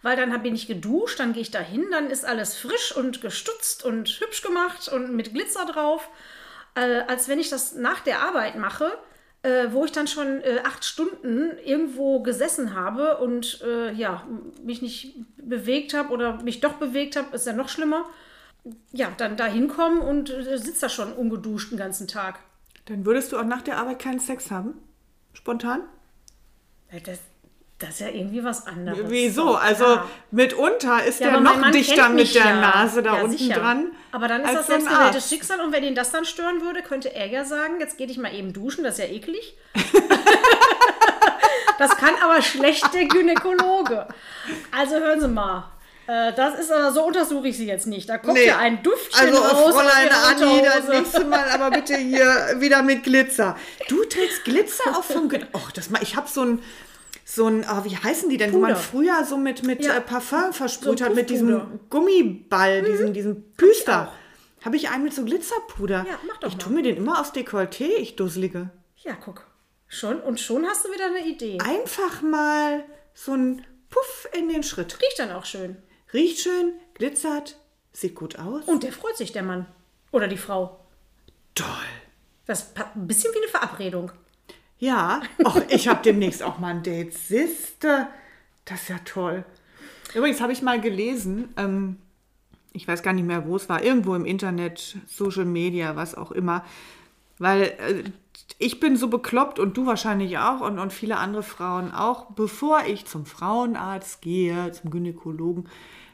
weil 0.00 0.16
dann 0.16 0.42
bin 0.42 0.54
ich 0.54 0.66
geduscht, 0.66 1.20
dann 1.20 1.34
gehe 1.34 1.42
ich 1.42 1.50
da 1.50 1.58
hin, 1.58 1.84
dann 1.90 2.08
ist 2.08 2.24
alles 2.24 2.56
frisch 2.56 2.96
und 2.96 3.20
gestutzt 3.20 3.84
und 3.84 4.08
hübsch 4.08 4.40
gemacht 4.40 4.88
und 4.88 5.14
mit 5.14 5.34
Glitzer 5.34 5.66
drauf, 5.66 6.08
äh, 6.74 7.00
als 7.06 7.28
wenn 7.28 7.38
ich 7.38 7.50
das 7.50 7.74
nach 7.74 8.00
der 8.00 8.20
Arbeit 8.20 8.56
mache. 8.56 8.90
Äh, 9.42 9.72
wo 9.72 9.86
ich 9.86 9.92
dann 9.92 10.06
schon 10.06 10.42
äh, 10.42 10.60
acht 10.64 10.84
Stunden 10.84 11.56
irgendwo 11.64 12.20
gesessen 12.22 12.74
habe 12.74 13.16
und 13.16 13.62
äh, 13.62 13.90
ja, 13.90 14.26
mich 14.62 14.82
nicht 14.82 15.14
bewegt 15.38 15.94
habe 15.94 16.10
oder 16.10 16.42
mich 16.42 16.60
doch 16.60 16.74
bewegt 16.74 17.16
habe, 17.16 17.34
ist 17.34 17.46
ja 17.46 17.54
noch 17.54 17.70
schlimmer. 17.70 18.04
Ja, 18.92 19.10
dann 19.16 19.38
da 19.38 19.46
hinkommen 19.46 20.02
und 20.02 20.28
äh, 20.28 20.58
sitzt 20.58 20.82
da 20.82 20.90
schon 20.90 21.14
ungeduscht 21.14 21.70
den 21.70 21.78
ganzen 21.78 22.06
Tag. 22.06 22.40
Dann 22.84 23.06
würdest 23.06 23.32
du 23.32 23.38
auch 23.38 23.44
nach 23.44 23.62
der 23.62 23.78
Arbeit 23.78 24.00
keinen 24.00 24.20
Sex 24.20 24.50
haben? 24.50 24.74
Spontan? 25.32 25.84
Das, 27.04 27.20
das 27.80 27.92
ist 27.92 28.00
ja 28.00 28.08
irgendwie 28.08 28.44
was 28.44 28.66
anderes. 28.66 29.06
Wieso? 29.08 29.54
Also 29.54 29.84
ja. 29.84 30.06
mitunter 30.30 31.02
ist 31.02 31.20
ja, 31.20 31.30
der 31.30 31.40
noch 31.40 31.70
dichter 31.70 32.10
mit 32.10 32.34
der 32.34 32.44
ja. 32.44 32.60
Nase 32.60 33.02
da 33.02 33.14
unten 33.14 33.38
sicher. 33.38 33.54
dran. 33.54 33.86
Aber 34.12 34.28
dann 34.28 34.42
ist 34.42 34.54
das 34.54 34.66
selbstgewähltes 34.66 35.28
Schicksal 35.30 35.60
und 35.60 35.72
wenn 35.72 35.82
ihn 35.82 35.94
das 35.94 36.12
dann 36.12 36.26
stören 36.26 36.60
würde, 36.60 36.82
könnte 36.82 37.14
er 37.14 37.26
ja 37.26 37.44
sagen, 37.44 37.80
jetzt 37.80 37.96
geh 37.96 38.06
dich 38.06 38.18
mal 38.18 38.34
eben 38.34 38.52
duschen, 38.52 38.84
das 38.84 38.98
ist 38.98 39.08
ja 39.08 39.10
eklig. 39.10 39.56
das 41.78 41.96
kann 41.96 42.12
aber 42.22 42.42
schlecht 42.42 42.92
der 42.92 43.06
Gynäkologe. 43.06 44.08
Also 44.76 44.96
hören 44.96 45.20
Sie 45.20 45.28
mal. 45.28 45.70
Äh, 46.06 46.34
das 46.34 46.58
ist 46.58 46.70
aber 46.70 46.92
so 46.92 47.04
untersuche 47.04 47.48
ich 47.48 47.56
sie 47.56 47.66
jetzt 47.66 47.86
nicht. 47.86 48.10
Da 48.10 48.18
kommt 48.18 48.34
nee. 48.34 48.48
ja 48.48 48.58
ein 48.58 48.82
Duftchen 48.82 49.28
also, 49.28 49.38
raus. 49.38 49.52
Also 49.52 49.78
Fräulein 49.78 50.10
Anni, 50.10 50.62
das 50.64 50.88
nächste 50.88 51.24
Mal 51.24 51.48
aber 51.48 51.70
bitte 51.70 51.96
hier 51.96 52.56
wieder 52.58 52.82
mit 52.82 53.04
Glitzer. 53.04 53.56
Du 53.88 54.04
trägst 54.04 54.44
Glitzer 54.44 54.98
auf 54.98 55.06
vom 55.06 55.30
Glitzer. 55.30 55.54
Och, 55.54 55.70
das 55.72 55.88
mal, 55.88 56.02
ich 56.02 56.16
habe 56.16 56.28
so 56.28 56.42
ein 56.42 56.62
so 57.30 57.46
ein, 57.46 57.64
oh, 57.64 57.84
wie 57.84 57.96
heißen 57.96 58.28
die 58.28 58.36
denn, 58.36 58.50
Puder. 58.50 58.62
wo 58.62 58.66
man 58.66 58.76
früher 58.76 59.24
so 59.24 59.36
mit, 59.36 59.62
mit 59.62 59.84
ja. 59.84 59.96
äh, 59.96 60.00
Parfum 60.00 60.52
versprüht 60.52 60.98
so 60.98 61.04
hat, 61.04 61.14
mit 61.14 61.30
diesem 61.30 61.80
Gummiball, 61.88 62.82
mhm. 62.82 62.86
diesem, 62.86 63.12
diesem 63.12 63.52
Püster. 63.52 64.12
Habe 64.64 64.76
ich 64.76 64.90
einen 64.90 65.04
mit 65.04 65.14
so 65.14 65.24
Glitzerpuder. 65.24 66.04
Ja, 66.08 66.18
mach 66.26 66.38
doch 66.38 66.48
Ich 66.48 66.56
tue 66.56 66.72
mir 66.72 66.82
den 66.82 66.96
immer 66.96 67.20
aus 67.20 67.32
Dekolleté, 67.32 67.88
ich 67.98 68.16
dusselige. 68.16 68.70
Ja, 68.96 69.14
guck. 69.14 69.46
Schon, 69.86 70.20
und 70.20 70.38
schon 70.40 70.66
hast 70.66 70.84
du 70.84 70.92
wieder 70.92 71.06
eine 71.06 71.26
Idee. 71.26 71.58
Einfach 71.60 72.20
mal 72.22 72.84
so 73.14 73.32
ein 73.34 73.64
Puff 73.88 74.28
in 74.36 74.48
den 74.48 74.62
Schritt. 74.62 74.98
Riecht 75.00 75.18
dann 75.18 75.30
auch 75.30 75.44
schön. 75.44 75.76
Riecht 76.12 76.40
schön, 76.40 76.74
glitzert, 76.94 77.58
sieht 77.92 78.16
gut 78.16 78.38
aus. 78.38 78.64
Und 78.66 78.82
der 78.82 78.92
freut 78.92 79.16
sich, 79.16 79.32
der 79.32 79.42
Mann. 79.44 79.66
Oder 80.10 80.26
die 80.26 80.36
Frau. 80.36 80.84
Toll. 81.54 81.66
Das 82.46 82.62
ist 82.62 82.72
ein 82.76 83.06
bisschen 83.06 83.32
wie 83.32 83.38
eine 83.38 83.48
Verabredung. 83.48 84.10
Ja, 84.80 85.20
Och, 85.44 85.60
ich 85.68 85.88
habe 85.88 86.00
demnächst 86.02 86.42
auch 86.42 86.58
mal 86.58 86.68
ein 86.68 86.82
Date. 86.82 87.12
Siehste, 87.12 88.08
das 88.64 88.82
ist 88.82 88.88
ja 88.88 88.98
toll. 89.04 89.44
Übrigens 90.14 90.40
habe 90.40 90.52
ich 90.52 90.62
mal 90.62 90.80
gelesen, 90.80 91.50
ähm, 91.58 91.98
ich 92.72 92.88
weiß 92.88 93.02
gar 93.02 93.12
nicht 93.12 93.26
mehr, 93.26 93.46
wo 93.46 93.56
es 93.56 93.68
war, 93.68 93.82
irgendwo 93.82 94.14
im 94.14 94.24
Internet, 94.24 94.96
Social 95.06 95.44
Media, 95.44 95.96
was 95.96 96.14
auch 96.14 96.32
immer, 96.32 96.64
weil 97.38 97.62
äh, 97.62 98.04
ich 98.58 98.80
bin 98.80 98.96
so 98.96 99.08
bekloppt 99.08 99.58
und 99.58 99.76
du 99.76 99.84
wahrscheinlich 99.84 100.38
auch 100.38 100.62
und, 100.62 100.78
und 100.78 100.92
viele 100.94 101.18
andere 101.18 101.42
Frauen 101.42 101.92
auch, 101.92 102.30
bevor 102.30 102.84
ich 102.86 103.04
zum 103.04 103.26
Frauenarzt 103.26 104.22
gehe, 104.22 104.72
zum 104.72 104.90
Gynäkologen, 104.90 105.68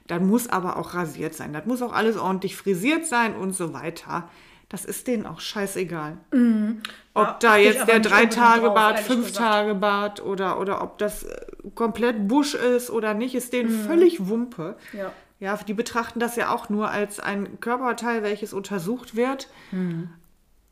dann 0.08 0.26
muss 0.26 0.48
aber 0.48 0.76
auch 0.76 0.94
rasiert 0.94 1.34
sein. 1.34 1.52
Das 1.52 1.66
muss 1.66 1.82
auch 1.82 1.92
alles 1.92 2.16
ordentlich 2.16 2.56
frisiert 2.56 3.06
sein 3.06 3.36
und 3.36 3.54
so 3.54 3.72
weiter. 3.72 4.28
Das 4.68 4.84
ist 4.84 5.06
denen 5.06 5.26
auch 5.26 5.38
scheißegal. 5.38 6.16
Mhm. 6.32 6.82
Ob 7.14 7.24
ja, 7.24 7.36
da 7.40 7.56
jetzt 7.56 7.86
der 7.86 8.00
drei 8.00 8.26
Tage 8.26 8.70
Bart, 8.70 8.98
fünf 8.98 9.32
Tage 9.32 9.74
Bart 9.76 10.24
oder, 10.24 10.58
oder 10.60 10.82
ob 10.82 10.98
das 10.98 11.22
äh, 11.22 11.46
komplett 11.74 12.26
Busch 12.26 12.54
ist 12.54 12.90
oder 12.90 13.14
nicht, 13.14 13.34
ist 13.34 13.52
denen 13.52 13.70
mhm. 13.70 13.86
völlig 13.86 14.26
Wumpe. 14.26 14.76
Ja. 14.92 15.12
ja, 15.38 15.56
die 15.56 15.74
betrachten 15.74 16.18
das 16.18 16.34
ja 16.34 16.52
auch 16.52 16.68
nur 16.68 16.90
als 16.90 17.20
ein 17.20 17.60
Körperteil, 17.60 18.24
welches 18.24 18.52
untersucht 18.52 19.14
wird. 19.14 19.48
Mhm. 19.70 20.10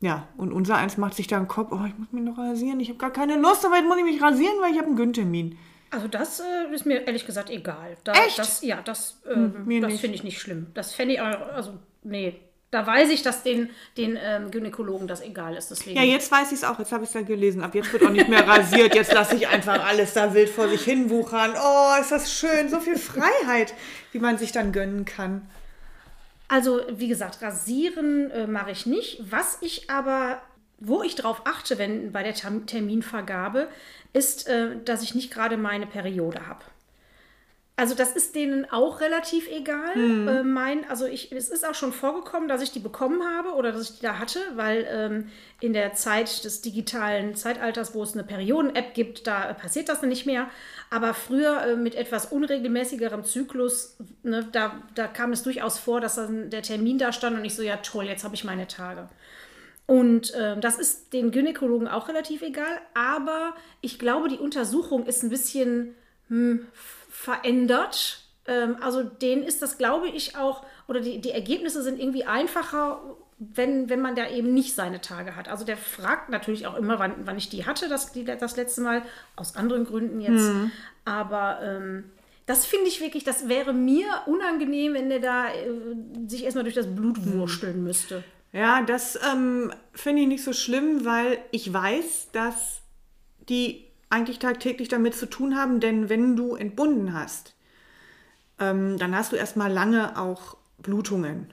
Ja, 0.01 0.27
und 0.35 0.51
unser 0.51 0.75
eins 0.75 0.97
macht 0.97 1.15
sich 1.15 1.27
da 1.27 1.37
einen 1.37 1.47
Kopf, 1.47 1.71
oh, 1.71 1.85
ich 1.87 1.97
muss 1.97 2.11
mich 2.11 2.21
noch 2.21 2.37
rasieren, 2.37 2.81
ich 2.81 2.89
habe 2.89 2.99
gar 2.99 3.11
keine 3.11 3.37
Lust, 3.37 3.65
aber 3.65 3.77
jetzt 3.77 3.87
muss 3.87 3.97
ich 3.97 4.03
mich 4.03 4.21
rasieren, 4.21 4.55
weil 4.61 4.71
ich 4.71 4.77
habe 4.77 4.87
einen 4.87 4.97
Günntermin. 4.97 5.57
Also 5.89 6.09
das 6.09 6.41
äh, 6.41 6.73
ist 6.73 6.85
mir 6.85 7.07
ehrlich 7.07 7.25
gesagt 7.25 7.49
egal. 7.49 7.95
Da, 8.03 8.11
Echt? 8.11 8.37
Das, 8.37 8.61
ja, 8.61 8.81
das, 8.81 9.21
äh, 9.25 9.35
hm, 9.35 9.81
das 9.81 9.99
finde 10.01 10.15
ich 10.15 10.23
nicht 10.23 10.41
schlimm. 10.41 10.67
Das 10.73 10.93
fände 10.93 11.13
ich, 11.13 11.21
also 11.21 11.75
nee, 12.03 12.41
da 12.75 12.85
weiß 12.85 13.09
ich, 13.09 13.21
dass 13.21 13.41
den, 13.41 13.69
den 13.95 14.19
ähm, 14.21 14.51
Gynäkologen 14.51 15.07
das 15.07 15.21
egal 15.21 15.55
ist. 15.55 15.71
Deswegen. 15.71 15.95
Ja, 15.95 16.03
jetzt 16.03 16.29
weiß 16.29 16.51
ich 16.51 16.57
es 16.57 16.63
auch. 16.65 16.77
Jetzt 16.77 16.91
habe 16.91 17.05
ich 17.05 17.09
es 17.09 17.13
ja 17.13 17.21
gelesen. 17.21 17.63
Ab 17.63 17.73
jetzt 17.73 17.93
wird 17.93 18.03
auch 18.03 18.09
nicht 18.09 18.27
mehr 18.27 18.45
rasiert. 18.45 18.93
Jetzt 18.93 19.13
lasse 19.13 19.37
ich 19.37 19.47
einfach 19.47 19.85
alles 19.85 20.11
da 20.11 20.33
wild 20.33 20.49
vor 20.49 20.67
sich 20.67 20.83
hin 20.83 21.09
wuchern. 21.09 21.53
Oh, 21.55 22.01
ist 22.01 22.11
das 22.11 22.33
schön. 22.33 22.67
So 22.69 22.81
viel 22.81 22.97
Freiheit, 22.97 23.73
wie 24.11 24.19
man 24.19 24.37
sich 24.37 24.51
dann 24.51 24.73
gönnen 24.73 25.05
kann. 25.05 25.47
Also, 26.49 26.81
wie 26.89 27.07
gesagt, 27.07 27.41
rasieren 27.41 28.29
äh, 28.31 28.45
mache 28.45 28.71
ich 28.71 28.85
nicht. 28.85 29.23
Was 29.31 29.57
ich 29.61 29.89
aber, 29.89 30.41
wo 30.77 31.01
ich 31.01 31.15
drauf 31.15 31.43
achte, 31.45 31.77
wenn 31.77 32.11
bei 32.11 32.23
der 32.23 32.33
Terminvergabe, 32.33 33.69
ist, 34.11 34.49
äh, 34.49 34.75
dass 34.83 35.01
ich 35.01 35.15
nicht 35.15 35.31
gerade 35.31 35.55
meine 35.55 35.87
Periode 35.87 36.45
habe. 36.45 36.65
Also 37.77 37.93
das 37.93 38.15
ist 38.15 38.35
denen 38.35 38.71
auch 38.71 39.01
relativ 39.01 39.49
egal. 39.49 39.97
Mhm. 39.97 40.27
Äh, 40.27 40.43
mein, 40.43 40.89
also 40.89 41.05
ich, 41.05 41.33
es 41.33 41.49
ist 41.49 41.67
auch 41.67 41.73
schon 41.73 41.91
vorgekommen, 41.91 42.47
dass 42.47 42.61
ich 42.61 42.71
die 42.71 42.79
bekommen 42.79 43.21
habe 43.23 43.53
oder 43.53 43.73
dass 43.73 43.89
ich 43.89 43.97
die 43.97 44.01
da 44.01 44.17
hatte, 44.17 44.39
weil 44.55 44.87
ähm, 44.89 45.27
in 45.59 45.73
der 45.73 45.93
Zeit 45.93 46.45
des 46.45 46.61
digitalen 46.61 47.35
Zeitalters, 47.35 47.93
wo 47.93 48.01
es 48.01 48.13
eine 48.13 48.23
Perioden-App 48.23 48.93
gibt, 48.93 49.27
da 49.27 49.53
passiert 49.53 49.89
das 49.89 50.01
nicht 50.03 50.25
mehr. 50.25 50.49
Aber 50.89 51.13
früher 51.13 51.63
äh, 51.63 51.75
mit 51.75 51.95
etwas 51.95 52.31
unregelmäßigerem 52.31 53.25
Zyklus, 53.25 53.97
ne, 54.23 54.47
da, 54.53 54.81
da 54.93 55.07
kam 55.07 55.33
es 55.33 55.43
durchaus 55.43 55.77
vor, 55.77 55.99
dass 55.99 56.15
dann 56.15 56.49
der 56.49 56.61
Termin 56.61 56.97
da 56.97 57.11
stand 57.11 57.37
und 57.37 57.43
ich 57.43 57.55
so, 57.55 57.61
ja 57.61 57.77
toll, 57.77 58.05
jetzt 58.05 58.23
habe 58.23 58.35
ich 58.35 58.45
meine 58.45 58.67
Tage. 58.67 59.09
Und 59.85 60.33
äh, 60.33 60.57
das 60.57 60.79
ist 60.79 61.11
den 61.11 61.31
Gynäkologen 61.31 61.89
auch 61.89 62.07
relativ 62.07 62.41
egal. 62.41 62.79
Aber 62.93 63.53
ich 63.81 63.99
glaube, 63.99 64.29
die 64.29 64.37
Untersuchung 64.37 65.05
ist 65.05 65.23
ein 65.23 65.29
bisschen 65.29 65.93
hm, 66.29 66.65
verändert. 67.15 68.19
Ähm, 68.47 68.77
also 68.81 69.03
denen 69.03 69.43
ist 69.43 69.61
das, 69.61 69.77
glaube 69.77 70.07
ich, 70.07 70.37
auch, 70.37 70.65
oder 70.87 70.99
die, 70.99 71.19
die 71.21 71.31
Ergebnisse 71.31 71.81
sind 71.81 71.99
irgendwie 71.99 72.25
einfacher, 72.25 73.01
wenn, 73.37 73.89
wenn 73.89 74.01
man 74.01 74.15
da 74.15 74.29
eben 74.29 74.53
nicht 74.53 74.75
seine 74.75 75.01
Tage 75.01 75.35
hat. 75.35 75.49
Also 75.49 75.65
der 75.65 75.77
fragt 75.77 76.29
natürlich 76.29 76.67
auch 76.67 76.75
immer, 76.75 76.99
wann, 76.99 77.13
wann 77.25 77.37
ich 77.37 77.49
die 77.49 77.65
hatte, 77.65 77.89
das, 77.89 78.11
die, 78.11 78.23
das 78.23 78.55
letzte 78.55 78.81
Mal, 78.81 79.01
aus 79.35 79.55
anderen 79.55 79.85
Gründen 79.85 80.21
jetzt. 80.21 80.53
Mhm. 80.53 80.71
Aber 81.03 81.59
ähm, 81.61 82.11
das 82.45 82.65
finde 82.65 82.87
ich 82.87 83.01
wirklich, 83.01 83.23
das 83.23 83.49
wäre 83.49 83.73
mir 83.73 84.05
unangenehm, 84.27 84.93
wenn 84.93 85.09
der 85.09 85.19
da 85.19 85.47
äh, 85.47 86.27
sich 86.27 86.43
erstmal 86.43 86.63
durch 86.63 86.75
das 86.75 86.93
Blut 86.93 87.17
wursteln 87.25 87.83
müsste. 87.83 88.23
Ja, 88.51 88.83
das 88.83 89.19
ähm, 89.31 89.73
finde 89.93 90.21
ich 90.21 90.27
nicht 90.27 90.43
so 90.43 90.53
schlimm, 90.53 91.03
weil 91.03 91.39
ich 91.51 91.73
weiß, 91.73 92.29
dass 92.31 92.81
die 93.49 93.84
eigentlich 94.09 94.39
tagtäglich 94.39 94.87
damit 94.87 95.15
zu 95.15 95.25
tun 95.27 95.55
haben, 95.57 95.79
denn 95.79 96.09
wenn 96.09 96.35
du 96.35 96.55
entbunden 96.55 97.13
hast, 97.13 97.55
ähm, 98.59 98.97
dann 98.97 99.15
hast 99.15 99.31
du 99.31 99.35
erstmal 99.35 99.71
lange 99.71 100.17
auch 100.19 100.57
Blutungen. 100.79 101.51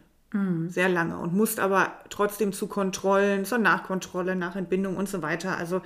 Sehr 0.68 0.88
lange 0.88 1.18
und 1.18 1.34
musst 1.34 1.60
aber 1.60 1.92
trotzdem 2.08 2.54
zu 2.54 2.66
Kontrollen, 2.66 3.44
zur 3.44 3.58
Nachkontrolle, 3.58 4.34
nach 4.34 4.56
Entbindung 4.56 4.96
und 4.96 5.06
so 5.06 5.20
weiter. 5.20 5.58
Also 5.58 5.82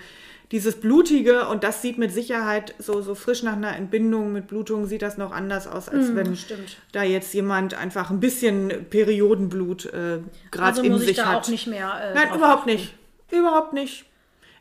dieses 0.53 0.81
Blutige 0.81 1.49
und 1.49 1.65
das 1.65 1.83
sieht 1.83 1.99
mit 1.99 2.13
Sicherheit 2.13 2.73
so, 2.79 3.03
so 3.03 3.17
frisch 3.17 3.43
nach 3.43 3.55
einer 3.55 3.75
Entbindung 3.75 4.33
mit 4.33 4.47
Blutung 4.47 4.87
sieht 4.87 5.03
das 5.03 5.19
noch 5.19 5.33
anders 5.33 5.67
aus, 5.67 5.89
als 5.89 6.15
wenn 6.15 6.37
stimmt. 6.37 6.77
da 6.93 7.03
jetzt 7.03 7.35
jemand 7.35 7.75
einfach 7.75 8.11
ein 8.11 8.21
bisschen 8.21 8.87
Periodenblut 8.89 9.87
äh, 9.87 10.21
gerade 10.53 10.67
Also 10.69 10.83
in 10.85 10.93
muss 10.93 11.01
ich 11.01 11.09
sich 11.09 11.17
da 11.17 11.27
hat. 11.27 11.43
auch 11.45 11.49
nicht 11.49 11.67
mehr. 11.67 11.93
Äh, 12.01 12.15
Nein, 12.15 12.29
überhaupt 12.37 12.61
achten. 12.61 12.71
nicht. 12.71 12.95
Überhaupt 13.33 13.73
nicht. 13.73 14.05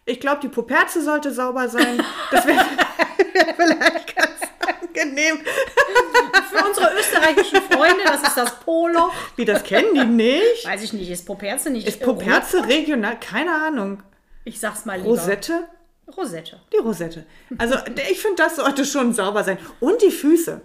Ich 0.08 0.20
glaube, 0.20 0.40
die 0.42 0.50
Puperze 0.50 1.02
sollte 1.02 1.34
sauber 1.34 1.68
sein. 1.68 2.02
Das 2.32 2.46
wäre 2.46 2.58
wär 2.58 3.56
vielleicht 3.56 4.16
ganz 4.16 4.40
angenehm. 4.60 5.40
Für 6.52 6.64
unsere 6.64 6.94
österreichischen 6.98 7.62
Freunde, 7.64 8.04
das 8.06 8.22
ist 8.22 8.38
das 8.38 8.60
Polo. 8.60 9.12
Wie, 9.36 9.46
das 9.46 9.64
kennen 9.64 9.96
die 9.96 10.06
nicht? 10.06 10.66
Weiß 10.66 10.84
ich 10.84 10.94
nicht, 10.94 11.10
ist 11.10 11.26
Poperze 11.26 11.72
nicht. 11.72 11.88
Ist 11.88 12.02
Puperze 12.02 12.68
regional? 12.68 13.20
Keine 13.20 13.52
Ahnung. 13.52 14.04
Ich 14.44 14.60
sag's 14.60 14.86
mal 14.86 14.98
lieber. 14.98 15.10
Rosette? 15.10 15.68
Rosette. 16.16 16.60
Die 16.72 16.78
Rosette. 16.78 17.26
Also 17.58 17.76
ich 18.12 18.22
finde, 18.22 18.44
das 18.44 18.58
sollte 18.58 18.86
schon 18.86 19.12
sauber 19.12 19.44
sein. 19.44 19.58
Und 19.80 20.04
die 20.04 20.12
Füße. 20.12 20.62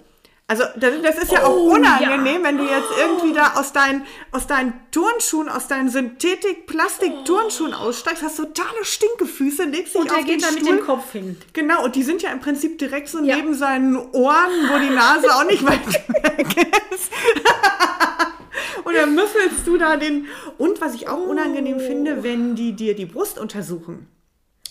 Also 0.50 0.64
das, 0.74 0.94
das 1.00 1.16
ist 1.18 1.30
ja 1.30 1.44
auch 1.44 1.54
Oh, 1.56 1.74
unangenehm, 1.74 2.42
wenn 2.42 2.58
du 2.58 2.64
jetzt 2.64 2.88
irgendwie 2.98 3.32
da 3.32 3.52
aus 3.54 3.72
deinen, 3.72 4.04
aus 4.32 4.48
deinen 4.48 4.72
Turnschuhen, 4.90 5.48
aus 5.48 5.68
deinen 5.68 5.88
Synthetik-Plastik-Turnschuhen 5.90 7.72
aussteigst, 7.72 8.24
hast 8.24 8.38
totale 8.38 8.82
Stinkefüße, 8.84 9.62
legst 9.62 9.94
dich 9.94 10.00
Und 10.00 10.10
auf 10.10 10.16
er 10.16 10.24
geht 10.24 10.42
den 10.42 10.48
da 10.48 10.50
mit 10.50 10.66
dem 10.66 10.80
Kopf 10.84 11.12
hin. 11.12 11.36
Genau, 11.52 11.84
und 11.84 11.94
die 11.94 12.02
sind 12.02 12.22
ja 12.22 12.32
im 12.32 12.40
Prinzip 12.40 12.78
direkt 12.78 13.08
so 13.08 13.22
Ja. 13.22 13.36
neben 13.36 13.54
seinen 13.54 13.94
Ohren, 13.96 14.50
wo 14.72 14.78
die 14.80 14.90
Nase 14.92 15.32
auch 15.36 15.44
nicht 15.44 15.64
weit 15.64 15.86
weg 15.86 16.72
ist. 16.90 17.12
und 18.84 18.96
dann 18.96 19.14
müffelst 19.14 19.64
du 19.66 19.76
da 19.76 19.96
den. 19.96 20.26
Und 20.58 20.80
was 20.80 20.94
ich 20.94 21.08
auch 21.08 21.28
unangenehm 21.28 21.78
finde, 21.78 22.24
wenn 22.24 22.56
die 22.56 22.72
dir 22.72 22.96
die 22.96 23.06
Brust 23.06 23.38
untersuchen. 23.38 24.08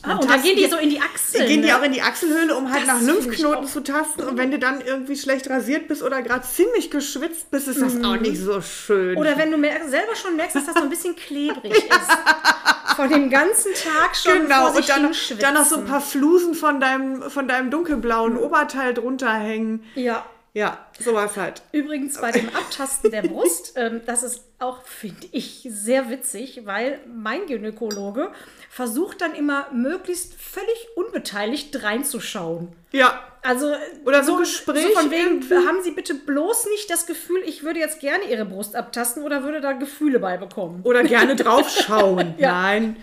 Ah, 0.04 0.16
und 0.16 0.30
dann 0.30 0.42
gehen 0.42 0.56
die 0.56 0.66
so 0.68 0.78
in 0.78 0.90
die 0.90 1.02
Achseln. 1.02 1.48
Gehen 1.48 1.62
die 1.62 1.68
ne? 1.68 1.78
auch 1.78 1.84
in 1.84 1.92
die 1.92 2.02
Achselhöhle, 2.02 2.56
um 2.56 2.72
halt 2.72 2.88
Das 2.88 2.88
nach 2.88 3.02
Lymphknoten 3.02 3.68
zu 3.68 3.84
tasten. 3.84 4.24
Und 4.24 4.38
wenn 4.38 4.50
du 4.50 4.58
dann 4.58 4.80
irgendwie 4.82 5.18
schlecht 5.18 5.50
rasiert 5.50 5.88
bist 5.88 6.04
oder 6.04 6.22
gerade 6.22 6.46
ziemlich 6.48 6.90
geschwitzt 6.90 7.52
bist, 7.52 7.68
ist 7.68 7.82
das 7.82 8.02
auch 8.04 8.16
nicht 8.16 8.40
so 8.40 8.62
schön. 8.62 9.18
Oder 9.18 9.38
wenn 9.38 9.52
du 9.52 9.58
selber 9.90 10.16
schon 10.16 10.38
merkst, 10.38 10.56
dass 10.56 10.66
das 10.68 10.76
so 10.76 10.84
ein 10.84 10.90
bisschen 10.90 11.16
klebrig 11.16 11.74
ist. 11.74 11.90
Von 12.96 13.10
dem 13.10 13.30
ganzen 13.30 13.74
Tag 13.74 14.16
schon 14.16 14.44
Genau, 14.44 14.72
vor 14.72 14.82
sich 14.82 14.94
und 14.94 15.04
dann, 15.04 15.40
dann 15.40 15.54
noch 15.54 15.66
so 15.66 15.78
ein 15.78 15.86
paar 15.86 16.02
Flusen 16.02 16.54
von 16.54 16.82
deinem, 16.82 17.30
von 17.30 17.48
deinem 17.48 17.72
dunkelblauen 17.72 18.36
Oberteil 18.38 18.94
drunter 18.94 19.32
hängen. 19.34 19.86
Ja. 19.96 20.26
Ja, 20.54 20.88
sowas 21.00 21.38
halt. 21.38 21.62
Übrigens 21.72 22.20
bei 22.20 22.32
dem 22.32 22.50
Abtasten 22.50 23.12
der 23.12 23.22
Brust, 23.22 23.74
ähm, 23.78 24.02
das 24.06 24.24
ist 24.24 24.42
auch, 24.58 24.82
finde 24.84 25.28
ich, 25.32 25.68
sehr 25.70 26.10
witzig, 26.10 26.62
weil 26.66 27.00
mein 27.08 27.46
Gynäkologe 27.46 28.32
versucht 28.70 29.22
dann 29.22 29.36
immer 29.36 29.68
möglichst 29.72 30.34
völlig 30.42 30.88
unbeteiligt 30.96 31.84
reinzuschauen. 31.84 32.70
Ja, 32.92 33.22
Also 33.44 33.74
Oder 34.06 34.24
so 34.24 34.38
Gespräch 34.38 34.88
So 34.88 35.00
von 35.00 35.12
wegen, 35.12 35.22
irgendwie. 35.42 35.56
haben 35.56 35.82
Sie 35.84 35.92
bitte 35.92 36.14
bloß 36.16 36.66
nicht 36.72 36.90
das 36.90 37.06
Gefühl, 37.06 37.42
ich 37.46 37.64
würde 37.64 37.80
jetzt 37.80 38.00
gerne 38.00 38.24
Ihre 38.26 38.46
Brust 38.46 38.76
abtasten 38.76 39.24
oder 39.24 39.44
würde 39.44 39.62
da 39.62 39.74
Gefühle 39.74 40.20
bei 40.20 40.38
bekommen. 40.38 40.82
oder 40.84 41.04
gerne 41.04 41.36
draufschauen. 41.36 42.34
Ja. 42.40 42.52
Nein. 42.54 42.96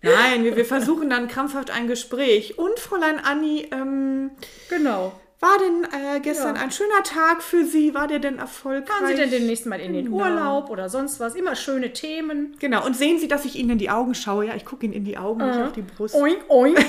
Nein, 0.00 0.44
wir, 0.44 0.54
wir 0.56 0.64
versuchen 0.64 1.10
dann 1.10 1.26
krampfhaft 1.28 1.70
ein 1.70 1.88
Gespräch. 1.88 2.56
Und 2.58 2.78
Fräulein 2.78 3.18
Anni, 3.18 3.68
ähm, 3.72 4.30
Genau. 4.70 5.12
War 5.40 5.56
denn 5.58 5.84
äh, 6.16 6.20
gestern 6.20 6.56
Ja. 6.56 6.62
ein 6.62 6.70
schöner 6.70 7.02
Tag 7.04 7.42
für 7.42 7.64
Sie? 7.64 7.94
War 7.94 8.08
der 8.08 8.18
denn 8.18 8.38
erfolgreich? 8.38 8.88
Fahren 8.96 9.06
Sie 9.08 9.14
denn 9.14 9.30
demnächst 9.30 9.66
mal 9.66 9.78
in 9.80 9.92
den 9.92 10.06
Genau. 10.06 10.16
Urlaub 10.18 10.70
oder 10.70 10.88
sonst 10.88 11.20
was? 11.20 11.34
Immer 11.36 11.54
schöne 11.54 11.92
Themen. 11.92 12.56
Genau, 12.58 12.84
und 12.84 12.96
sehen 12.96 13.18
Sie, 13.20 13.28
dass 13.28 13.44
ich 13.44 13.56
Ihnen 13.56 13.70
in 13.70 13.78
die 13.78 13.90
Augen 13.90 14.14
schaue? 14.14 14.46
Ja, 14.46 14.54
ich 14.56 14.64
gucke 14.64 14.84
Ihnen 14.84 14.94
in 14.94 15.04
die 15.04 15.16
Augen, 15.18 15.46
nicht 15.46 15.60
auf 15.60 15.72
die 15.72 15.82
Brust. 15.82 16.14
Oink, 16.14 16.38
oink. 16.48 16.78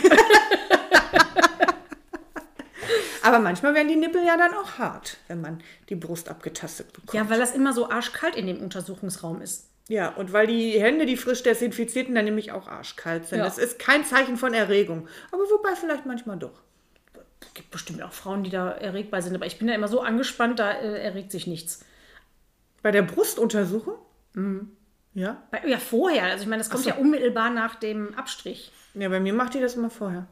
Aber 3.21 3.39
manchmal 3.39 3.73
werden 3.75 3.89
die 3.89 3.95
Nippel 3.97 4.23
ja 4.25 4.37
dann 4.37 4.53
auch 4.53 4.77
hart, 4.79 5.17
wenn 5.27 5.41
man 5.41 5.61
die 5.89 5.95
Brust 5.95 6.29
abgetastet 6.29 6.93
bekommt. 6.93 7.13
ja, 7.13 7.29
weil 7.29 7.37
das 7.39 7.51
immer 7.53 7.73
so 7.73 7.89
arschkalt 7.89 8.35
in 8.35 8.47
dem 8.47 8.61
Untersuchungsraum 8.61 9.41
ist. 9.41 9.65
Ja, 9.89 10.09
und 10.09 10.31
weil 10.33 10.47
die 10.47 10.79
Hände, 10.79 11.05
die 11.05 11.17
frisch 11.17 11.43
desinfizierten, 11.43 12.15
dann 12.15 12.25
nämlich 12.25 12.51
auch 12.51 12.67
arschkalt 12.67 13.27
sind. 13.27 13.39
Ja. 13.39 13.43
Das 13.45 13.57
ist 13.57 13.77
kein 13.79 14.05
Zeichen 14.05 14.37
von 14.37 14.53
Erregung. 14.53 15.07
Aber 15.31 15.43
wobei 15.43 15.75
vielleicht 15.75 16.05
manchmal 16.05 16.37
doch. 16.37 16.61
Gibt 17.53 17.71
bestimmt 17.71 18.01
auch 18.01 18.13
Frauen, 18.13 18.43
die 18.43 18.49
da 18.49 18.71
erregbar 18.71 19.21
sind, 19.21 19.35
aber 19.35 19.45
ich 19.45 19.57
bin 19.59 19.67
da 19.67 19.73
immer 19.73 19.87
so 19.87 20.01
angespannt, 20.01 20.59
da 20.59 20.71
äh, 20.71 21.01
erregt 21.03 21.31
sich 21.31 21.47
nichts. 21.47 21.83
Bei 22.81 22.91
der 22.91 23.01
Brustuntersuchung? 23.01 23.95
Mhm. 24.33 24.71
Ja. 25.13 25.41
Bei, 25.51 25.65
ja, 25.67 25.77
vorher. 25.79 26.23
Also 26.25 26.43
ich 26.43 26.49
meine, 26.49 26.61
das 26.61 26.69
kommt 26.69 26.85
ja 26.85 26.95
unmittelbar 26.95 27.49
nach 27.49 27.75
dem 27.75 28.13
Abstrich. 28.15 28.71
Ja, 28.93 29.09
bei 29.09 29.19
mir 29.19 29.33
macht 29.33 29.53
die 29.53 29.59
das 29.59 29.75
immer 29.75 29.89
vorher. 29.89 30.27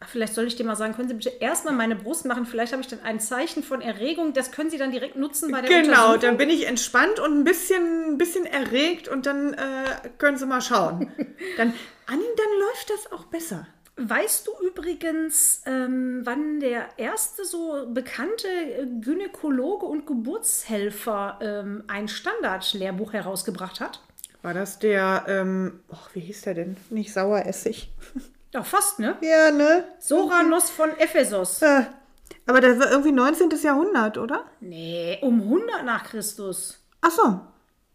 Ach, 0.00 0.08
Vielleicht 0.08 0.34
soll 0.34 0.46
ich 0.46 0.56
dir 0.56 0.64
mal 0.64 0.76
sagen, 0.76 0.94
können 0.94 1.08
Sie 1.08 1.14
bitte 1.14 1.30
erstmal 1.30 1.74
meine 1.74 1.96
Brust 1.96 2.24
machen? 2.26 2.46
Vielleicht 2.46 2.72
habe 2.72 2.82
ich 2.82 2.88
dann 2.88 3.00
ein 3.00 3.20
Zeichen 3.20 3.62
von 3.62 3.80
Erregung. 3.80 4.32
Das 4.34 4.52
können 4.52 4.70
Sie 4.70 4.78
dann 4.78 4.90
direkt 4.92 5.16
nutzen 5.16 5.50
bei 5.50 5.60
der 5.62 5.68
Genau, 5.68 6.12
Untersuchung. 6.12 6.20
dann 6.20 6.36
bin 6.36 6.50
ich 6.50 6.66
entspannt 6.66 7.20
und 7.20 7.38
ein 7.38 7.44
bisschen, 7.44 8.12
ein 8.12 8.18
bisschen 8.18 8.44
erregt 8.46 9.08
und 9.08 9.26
dann 9.26 9.54
äh, 9.54 10.08
können 10.18 10.36
Sie 10.36 10.46
mal 10.46 10.60
schauen. 10.60 11.10
Dann, 11.56 11.72
Anni, 12.06 12.22
dann 12.36 12.60
läuft 12.60 12.90
das 12.90 13.12
auch 13.12 13.24
besser. 13.26 13.66
Weißt 13.96 14.48
du 14.48 14.50
übrigens, 14.66 15.62
ähm, 15.66 16.22
wann 16.24 16.58
der 16.58 16.88
erste 16.96 17.44
so 17.44 17.86
bekannte 17.88 18.48
äh, 18.48 18.86
Gynäkologe 19.00 19.86
und 19.86 20.04
Geburtshelfer 20.06 21.38
ähm, 21.40 21.84
ein 21.86 22.08
Standardlehrbuch 22.08 23.12
herausgebracht 23.12 23.80
hat? 23.80 24.00
War 24.42 24.52
das 24.52 24.80
der, 24.80 25.24
ähm, 25.28 25.80
och, 25.92 26.10
wie 26.12 26.20
hieß 26.20 26.42
der 26.42 26.54
denn? 26.54 26.76
Nicht 26.90 27.12
Saueressig. 27.12 27.92
Ja, 28.52 28.62
fast, 28.64 28.98
ne? 28.98 29.16
Ja, 29.20 29.52
ne? 29.52 29.84
Soranos 30.00 30.70
von 30.70 30.90
Ephesos. 30.98 31.62
Äh, 31.62 31.84
aber 32.46 32.60
das 32.60 32.78
war 32.80 32.90
irgendwie 32.90 33.12
19. 33.12 33.50
Jahrhundert, 33.62 34.18
oder? 34.18 34.44
Nee, 34.60 35.18
um 35.22 35.40
100 35.40 35.84
nach 35.84 36.04
Christus. 36.04 36.80
Ach 37.00 37.10
so. 37.12 37.40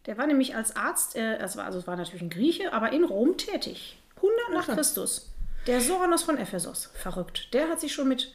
Der 0.05 0.17
war 0.17 0.27
nämlich 0.27 0.55
als 0.55 0.77
Arzt, 0.77 1.17
äh, 1.17 1.39
war, 1.55 1.65
also 1.65 1.77
es 1.77 1.87
war 1.87 1.97
natürlich 1.97 2.21
ein 2.21 2.29
Grieche, 2.29 2.71
aber 2.71 2.93
in 2.93 3.03
Rom 3.03 3.37
tätig. 3.37 4.01
100 4.15 4.51
nach 4.53 4.75
Christus. 4.75 5.29
Der 5.69 5.81
Soranos 5.81 6.23
von 6.23 6.39
Ephesos. 6.39 6.89
Verrückt. 6.95 7.53
Der 7.53 7.69
hat 7.69 7.79
sich 7.79 7.93
schon 7.93 8.07
mit. 8.07 8.33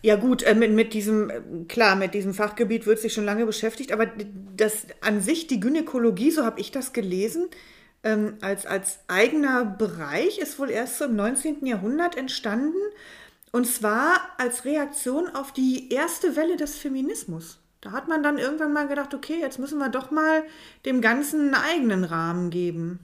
Ja 0.00 0.14
gut, 0.14 0.44
äh, 0.44 0.54
mit, 0.54 0.70
mit 0.70 0.94
diesem, 0.94 1.28
äh, 1.28 1.40
klar, 1.66 1.96
mit 1.96 2.14
diesem 2.14 2.34
Fachgebiet 2.34 2.86
wird 2.86 3.00
sich 3.00 3.12
schon 3.12 3.24
lange 3.24 3.46
beschäftigt, 3.46 3.90
aber 3.90 4.06
das 4.56 4.86
an 5.00 5.20
sich, 5.20 5.48
die 5.48 5.58
Gynäkologie, 5.58 6.30
so 6.30 6.44
habe 6.44 6.60
ich 6.60 6.70
das 6.70 6.92
gelesen, 6.92 7.48
ähm, 8.04 8.38
als, 8.42 8.64
als 8.64 9.00
eigener 9.08 9.64
Bereich 9.64 10.38
ist 10.38 10.60
wohl 10.60 10.70
erst 10.70 10.98
so 10.98 11.06
im 11.06 11.16
19. 11.16 11.66
Jahrhundert 11.66 12.16
entstanden. 12.16 12.78
Und 13.50 13.66
zwar 13.66 14.20
als 14.36 14.64
Reaktion 14.64 15.34
auf 15.34 15.52
die 15.52 15.92
erste 15.92 16.36
Welle 16.36 16.56
des 16.56 16.76
Feminismus. 16.76 17.58
Da 17.80 17.90
hat 17.90 18.06
man 18.06 18.22
dann 18.22 18.38
irgendwann 18.38 18.72
mal 18.72 18.86
gedacht, 18.86 19.14
okay, 19.14 19.40
jetzt 19.40 19.58
müssen 19.58 19.80
wir 19.80 19.88
doch 19.88 20.12
mal 20.12 20.44
dem 20.84 21.00
Ganzen 21.00 21.52
einen 21.52 21.54
eigenen 21.54 22.04
Rahmen 22.04 22.50
geben. 22.50 23.00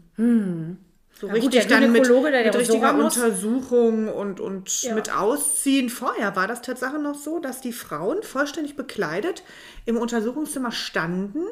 So 1.21 1.29
Ja, 1.29 1.35
gut, 1.35 1.43
richtig 1.45 1.69
der 1.69 1.81
dann 1.81 1.93
mit, 1.93 2.09
mit 2.09 2.55
richtiger 2.55 2.95
Untersuchung 2.95 4.09
und, 4.09 4.41
und 4.41 4.83
Ja. 4.83 4.95
mit 4.95 5.13
Ausziehen. 5.15 5.89
Vorher 5.89 6.35
war 6.37 6.47
das 6.49 6.61
Tatsache 6.63 6.99
noch 6.99 7.15
so, 7.15 7.39
dass 7.39 7.61
die 7.61 7.73
Frauen 7.73 8.23
vollständig 8.23 8.77
bekleidet 8.77 9.43
im 9.85 9.97
Untersuchungszimmer 9.97 10.73
standen 10.73 11.43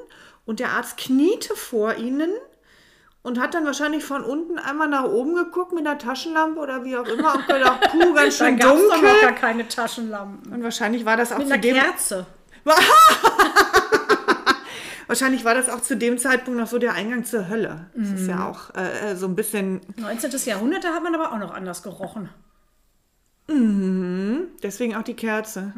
und 0.44 0.58
der 0.60 0.70
Arzt 0.70 0.96
kniete 0.98 1.54
vor 1.54 1.94
ihnen 1.94 2.30
und 3.22 3.38
hat 3.40 3.54
dann 3.54 3.64
wahrscheinlich 3.64 4.02
von 4.02 4.24
unten 4.24 4.58
einmal 4.58 4.88
nach 4.88 5.04
oben 5.04 5.36
geguckt 5.36 5.72
mit 5.72 5.86
einer 5.86 5.96
Taschenlampe 5.96 6.58
oder 6.58 6.84
wie 6.84 6.96
auch 6.96 7.06
immer 7.06 7.34
und 7.36 7.46
gedacht, 7.46 7.80
puh, 7.92 8.12
ganz 8.14 8.36
Da 8.38 8.46
schön 8.46 8.58
gab 8.58 8.74
es 8.74 8.82
doch 8.82 8.96
noch 8.96 9.02
gar 9.02 9.12
dunkel. 9.12 9.34
keine 9.36 9.68
Taschenlampen. 9.68 10.52
Und 10.52 10.62
wahrscheinlich 10.64 11.04
war 11.04 11.16
das 11.16 11.30
auch 11.30 11.38
Mit 11.38 11.46
zu 11.46 11.52
einer 11.54 11.62
dem, 11.62 11.76
Kerze. 11.76 12.26
Wahrscheinlich 15.12 15.44
war 15.44 15.52
das 15.52 15.68
auch 15.68 15.82
zu 15.82 15.94
dem 15.94 16.16
Zeitpunkt 16.16 16.58
noch 16.58 16.66
so 16.66 16.78
der 16.78 16.94
Eingang 16.94 17.26
zur 17.26 17.50
Hölle. 17.50 17.90
Das 17.94 18.08
ist 18.12 18.26
ja 18.26 18.48
auch 18.48 18.74
äh, 18.74 19.14
so 19.14 19.26
ein 19.26 19.36
bisschen. 19.36 19.82
19. 19.98 20.30
Jahrhundert, 20.46 20.84
da 20.84 20.94
hat 20.94 21.02
man 21.02 21.14
aber 21.14 21.32
auch 21.32 21.38
noch 21.38 21.52
anders 21.52 21.82
gerochen. 21.82 22.30
Deswegen 23.46 24.96
auch 24.96 25.02
die 25.02 25.12
Kerze. 25.12 25.74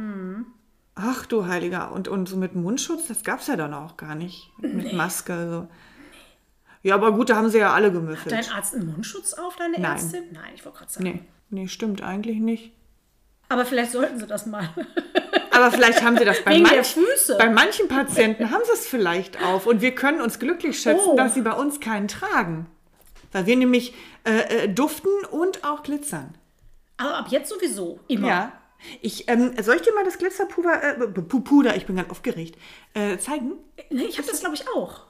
Ach 0.94 1.26
du 1.26 1.46
Heiliger. 1.46 1.90
Und, 1.90 2.06
und 2.06 2.28
so 2.28 2.36
mit 2.36 2.54
Mundschutz, 2.54 3.08
das 3.08 3.24
gab 3.24 3.40
es 3.40 3.48
ja 3.48 3.56
dann 3.56 3.74
auch 3.74 3.96
gar 3.96 4.14
nicht. 4.14 4.52
Mit, 4.58 4.74
mit 4.74 4.92
Maske. 4.92 5.48
So. 5.50 5.68
Ja, 6.84 6.94
aber 6.94 7.10
gut, 7.10 7.30
da 7.30 7.34
haben 7.34 7.50
sie 7.50 7.58
ja 7.58 7.72
alle 7.72 7.90
gemüffelt. 7.90 8.30
Dein 8.30 8.48
Arzt 8.52 8.76
einen 8.76 8.86
Mundschutz 8.86 9.32
auf, 9.34 9.56
deine 9.56 9.80
Nein. 9.80 9.94
Ärztin? 9.94 10.22
Nein, 10.30 10.52
ich 10.54 10.64
wollte 10.64 10.78
gerade 10.78 10.92
sagen. 10.92 11.06
Nee, 11.06 11.22
nee, 11.50 11.66
stimmt 11.66 12.04
eigentlich 12.04 12.38
nicht. 12.38 12.72
Aber 13.48 13.66
vielleicht 13.66 13.90
sollten 13.90 14.20
sie 14.20 14.28
das 14.28 14.46
mal. 14.46 14.68
Aber 15.64 15.72
vielleicht 15.72 16.02
haben 16.02 16.16
sie 16.18 16.24
das 16.24 16.42
bei, 16.42 16.52
Wegen 16.52 16.64
der 16.64 16.74
manch, 16.76 16.94
Füße. 16.94 17.36
bei 17.38 17.48
manchen 17.48 17.88
Patienten 17.88 18.50
haben 18.50 18.62
sie 18.66 18.72
es 18.72 18.86
vielleicht 18.86 19.42
auf 19.42 19.66
und 19.66 19.80
wir 19.80 19.94
können 19.94 20.20
uns 20.20 20.38
glücklich 20.38 20.78
schätzen, 20.80 21.08
Oh. 21.12 21.16
dass 21.16 21.34
sie 21.34 21.42
bei 21.42 21.52
uns 21.52 21.80
keinen 21.80 22.08
tragen. 22.08 22.66
Weil 23.32 23.46
wir 23.46 23.56
nämlich 23.56 23.94
äh, 24.24 24.64
äh, 24.64 24.68
duften 24.68 25.10
und 25.30 25.64
auch 25.64 25.82
glitzern. 25.82 26.34
Aber 26.98 27.16
ab 27.18 27.26
jetzt 27.30 27.48
sowieso. 27.50 27.98
Immer. 28.08 28.28
Ja. 28.28 28.52
Ich, 29.00 29.28
ähm, 29.28 29.52
soll 29.62 29.76
ich 29.76 29.82
dir 29.82 29.94
mal 29.94 30.04
das 30.04 30.18
Glitzerpuder, 30.18 30.82
äh, 30.82 31.00
Pu- 31.04 31.40
Puder, 31.42 31.74
ich 31.76 31.86
bin 31.86 31.96
ganz 31.96 32.10
aufgeregt, 32.10 32.56
äh, 32.92 33.16
zeigen? 33.18 33.52
Nee, 33.90 34.04
ich 34.04 34.18
habe 34.18 34.28
das, 34.28 34.40
glaube 34.40 34.54
ich, 34.54 34.66
auch. 34.76 35.00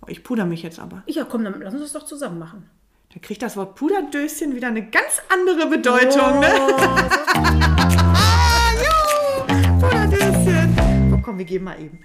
Oh, 0.00 0.06
ich 0.08 0.24
puder 0.24 0.46
mich 0.46 0.62
jetzt 0.62 0.78
aber. 0.80 1.02
Ja, 1.06 1.24
komm, 1.24 1.44
dann 1.44 1.60
lass 1.60 1.74
uns 1.74 1.82
das 1.82 1.92
doch 1.92 2.04
zusammen 2.04 2.38
machen. 2.38 2.68
Da 3.12 3.20
kriegt 3.20 3.42
das 3.42 3.56
Wort 3.56 3.74
Puderdöschen 3.76 4.54
wieder 4.56 4.68
eine 4.68 4.86
ganz 4.88 5.22
andere 5.28 5.66
Bedeutung. 5.68 6.40
Ne? 6.40 6.48
Oh. 6.56 6.76
ah, 7.34 8.13
komm, 11.24 11.38
wir 11.38 11.44
gehen 11.46 11.64
mal 11.64 11.80
eben. 11.80 12.00